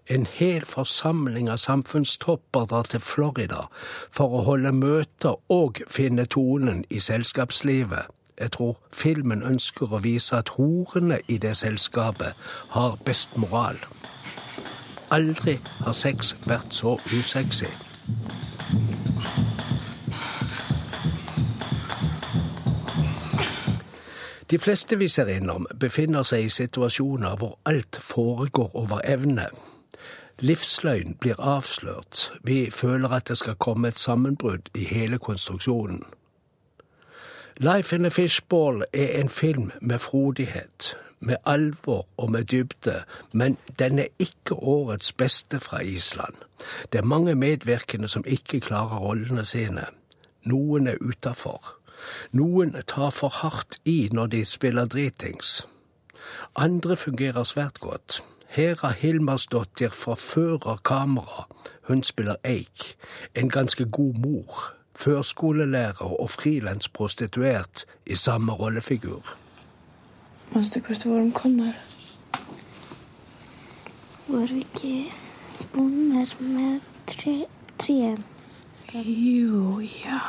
En 0.08 0.26
hel 0.26 0.64
forsamling 0.64 1.50
av 1.52 1.58
samfunnstopper 1.60 2.64
drar 2.70 2.88
til 2.88 3.02
Florida 3.04 3.66
for 4.10 4.32
å 4.38 4.44
holde 4.46 4.72
møter 4.72 5.36
og 5.52 5.82
finne 5.92 6.24
tonen 6.24 6.80
i 6.88 7.00
selskapslivet. 7.04 8.08
Jeg 8.38 8.54
tror 8.56 8.78
filmen 8.92 9.42
ønsker 9.42 9.92
å 9.92 10.00
vise 10.00 10.38
at 10.38 10.54
horene 10.56 11.18
i 11.28 11.36
det 11.42 11.56
selskapet 11.60 12.48
har 12.72 12.96
best 13.04 13.36
moral. 13.36 13.76
Aldri 15.12 15.58
har 15.82 15.96
sex 15.96 16.36
vært 16.46 16.72
så 16.80 16.96
usexy. 17.12 17.68
De 24.50 24.58
fleste 24.58 24.98
vi 24.98 25.08
ser 25.08 25.28
innom, 25.28 25.66
befinner 25.80 26.22
seg 26.24 26.46
i 26.46 26.52
situasjoner 26.52 27.36
hvor 27.36 27.58
alt 27.68 27.98
foregår 28.02 28.70
over 28.74 29.00
evne. 29.04 29.48
Livsløgn 30.40 31.16
blir 31.20 31.40
avslørt, 31.40 32.32
vi 32.44 32.70
føler 32.70 33.12
at 33.12 33.28
det 33.28 33.38
skal 33.38 33.58
komme 33.60 33.88
et 33.88 33.98
sammenbrudd 33.98 34.70
i 34.74 34.84
hele 34.84 35.18
konstruksjonen. 35.18 36.02
Life 37.58 37.96
in 37.96 38.06
a 38.06 38.08
Fishball 38.08 38.84
er 38.92 39.20
en 39.20 39.28
film 39.28 39.70
med 39.80 39.98
frodighet. 39.98 40.96
med 41.20 41.36
alvor 41.46 42.06
og 42.16 42.30
med 42.30 42.44
dybde, 42.44 43.02
men 43.32 43.56
den 43.78 43.98
er 43.98 44.06
ikke 44.18 44.54
årets 44.54 45.12
beste 45.12 45.60
fra 45.60 45.80
Island. 45.80 46.34
Det 46.92 46.98
er 46.98 47.04
mange 47.04 47.34
medvirkende 47.34 48.08
som 48.08 48.24
ikke 48.26 48.60
klarer 48.60 48.98
rollene 48.98 49.44
sine. 49.44 49.84
Noen 50.44 50.86
er 50.86 50.96
utafor. 51.00 51.77
Noen 52.32 52.76
tar 52.86 53.10
for 53.10 53.28
hardt 53.28 53.78
i 53.84 54.08
når 54.12 54.26
de 54.26 54.44
spiller 54.44 54.86
dritings. 54.86 55.66
Andre 56.56 56.96
fungerer 56.96 57.44
svært 57.44 57.80
godt. 57.80 58.22
Hera 58.48 58.90
Hilmarsdottir 58.90 59.90
forfører 59.90 60.80
kamera. 60.84 61.46
Hun 61.88 62.02
spiller 62.02 62.36
Eik, 62.44 62.96
en 63.34 63.50
ganske 63.50 63.84
god 63.84 64.14
mor. 64.14 64.72
Førskolelærer 64.94 66.20
og 66.20 66.30
frilansprostituert 66.30 67.84
i 68.06 68.16
samme 68.16 68.52
rollefigur. 68.52 69.36
Manstu 70.54 70.80
hvor 70.80 71.18
de 71.18 71.32
kommer? 71.32 71.72
Var 74.28 74.38
Voru 74.38 74.54
ikke 74.54 75.12
ekki 76.20 76.44
med 76.44 76.80
tre, 77.06 77.46
treen? 77.78 78.24
Jo, 78.94 79.80
ja 79.80 79.86
já. 80.04 80.20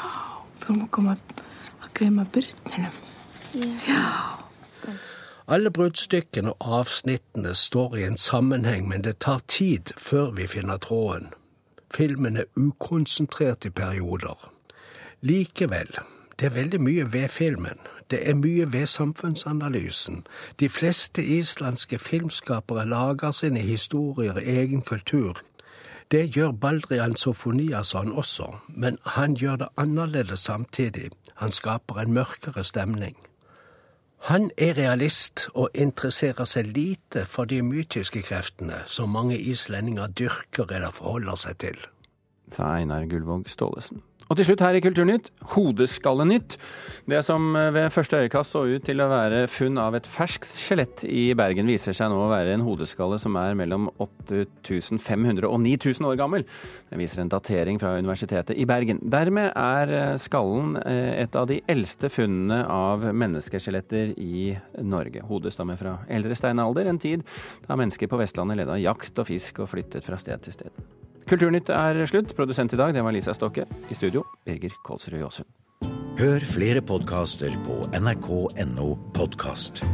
Við 0.59 0.67
vorum 0.67 1.17
koma 1.99 2.25
að. 2.25 2.93
Ja. 3.87 4.03
Alle 5.49 5.71
bruddstykkene 5.73 6.53
og 6.53 6.79
avsnittene 6.79 7.55
står 7.55 7.95
i 7.97 8.03
en 8.05 8.17
sammenheng, 8.17 8.87
men 8.87 9.03
det 9.03 9.17
tar 9.25 9.41
tid 9.47 9.93
før 9.97 10.31
vi 10.37 10.47
finner 10.47 10.77
tråden. 10.77 11.33
Filmen 11.93 12.37
er 12.37 12.45
ukonsentrert 12.55 13.65
i 13.65 13.69
perioder. 13.69 14.51
Likevel, 15.21 15.89
det 16.39 16.45
er 16.45 16.55
veldig 16.55 16.81
mye 16.81 17.13
ved 17.13 17.27
filmen. 17.27 17.81
Det 18.11 18.29
er 18.29 18.37
mye 18.37 18.73
ved 18.73 18.85
samfunnsanalysen. 18.87 20.23
De 20.59 20.69
fleste 20.69 21.25
islandske 21.25 21.99
filmskapere 21.99 22.85
lager 22.85 23.31
sine 23.31 23.59
historier 23.59 24.37
i 24.37 24.57
egen 24.59 24.81
kultur. 24.81 25.41
Det 26.11 26.23
gjør 26.33 26.51
Baldrian 26.51 27.15
Sofoniasson 27.15 28.11
også, 28.17 28.47
men 28.67 28.97
han 29.05 29.35
gjør 29.37 29.55
det 29.55 29.67
annerledes 29.77 30.39
samtidig. 30.39 31.11
Han 31.35 31.51
skaper 31.51 31.99
en 32.01 32.13
mørkere 32.13 32.63
stemning. 32.63 33.15
Han 34.19 34.49
er 34.57 34.73
realist 34.73 35.45
og 35.53 35.69
interesserer 35.73 36.49
seg 36.49 36.73
lite 36.73 37.27
for 37.29 37.45
de 37.45 37.61
mytiske 37.61 38.23
kreftene 38.25 38.81
som 38.89 39.13
mange 39.13 39.37
islendinger 39.37 40.07
dyrker 40.07 40.73
eller 40.75 40.91
forholder 40.91 41.37
seg 41.37 41.61
til. 41.61 41.77
Sa 42.49 42.73
Einar 42.79 43.05
Gullvåg 43.05 43.45
Staalesen. 43.47 44.01
Og 44.29 44.37
til 44.37 44.45
slutt 44.45 44.61
her 44.61 44.75
i 44.77 44.81
Kulturnytt, 44.85 45.31
Hodeskallenytt. 45.55 46.53
Det 47.09 47.23
som 47.25 47.47
ved 47.73 47.87
første 47.89 48.19
øyekast 48.21 48.53
så 48.53 48.61
ut 48.69 48.83
til 48.85 49.01
å 49.01 49.07
være 49.09 49.47
funn 49.49 49.79
av 49.81 49.97
et 49.97 50.05
ferskt 50.05 50.51
skjelett 50.53 51.01
i 51.09 51.31
Bergen, 51.33 51.65
viser 51.65 51.97
seg 51.97 52.11
nå 52.11 52.19
å 52.21 52.27
være 52.29 52.53
en 52.53 52.61
hodeskalle 52.61 53.17
som 53.17 53.33
er 53.41 53.57
mellom 53.57 53.87
8500 53.97 55.49
og 55.49 55.57
9000 55.63 56.05
år 56.11 56.19
gammel. 56.21 56.45
Det 56.91 57.01
viser 57.01 57.23
en 57.23 57.33
datering 57.33 57.81
fra 57.81 57.95
Universitetet 57.97 58.53
i 58.53 58.69
Bergen. 58.69 59.01
Dermed 59.01 59.49
er 59.49 60.13
skallen 60.21 60.77
et 60.85 61.33
av 61.33 61.49
de 61.49 61.63
eldste 61.65 62.13
funnene 62.13 62.61
av 62.69 63.09
menneskeskjeletter 63.09 64.13
i 64.13 64.53
Norge. 64.85 65.25
Hodet 65.25 65.57
stammer 65.57 65.81
fra 65.81 65.97
eldre 66.05 66.37
steinalder, 66.37 66.85
en 66.85 67.01
tid 67.01 67.25
da 67.65 67.81
mennesker 67.81 68.05
på 68.05 68.21
Vestlandet 68.21 68.61
levde 68.61 68.77
av 68.77 68.85
jakt 68.91 69.17
og 69.17 69.31
fisk 69.33 69.65
og 69.65 69.73
flyttet 69.73 70.05
fra 70.05 70.21
sted 70.21 70.45
til 70.45 70.61
sted. 70.61 70.89
Kulturnytt 71.29 71.69
er 71.69 71.99
slutt. 72.09 72.33
Produsent 72.37 72.73
i 72.73 72.79
dag 72.79 72.93
det 72.95 73.05
var 73.05 73.13
Lisa 73.13 73.35
Stokke. 73.37 73.67
I 73.89 73.97
studio 73.97 74.25
Birger 74.45 74.73
Kålsrud 74.85 75.19
Jåsund. 75.21 75.49
Hør 76.19 76.43
flere 76.43 76.81
podkaster 76.83 77.53
på 77.63 77.85
nrk.no 77.95 78.87
podkast. 79.15 79.85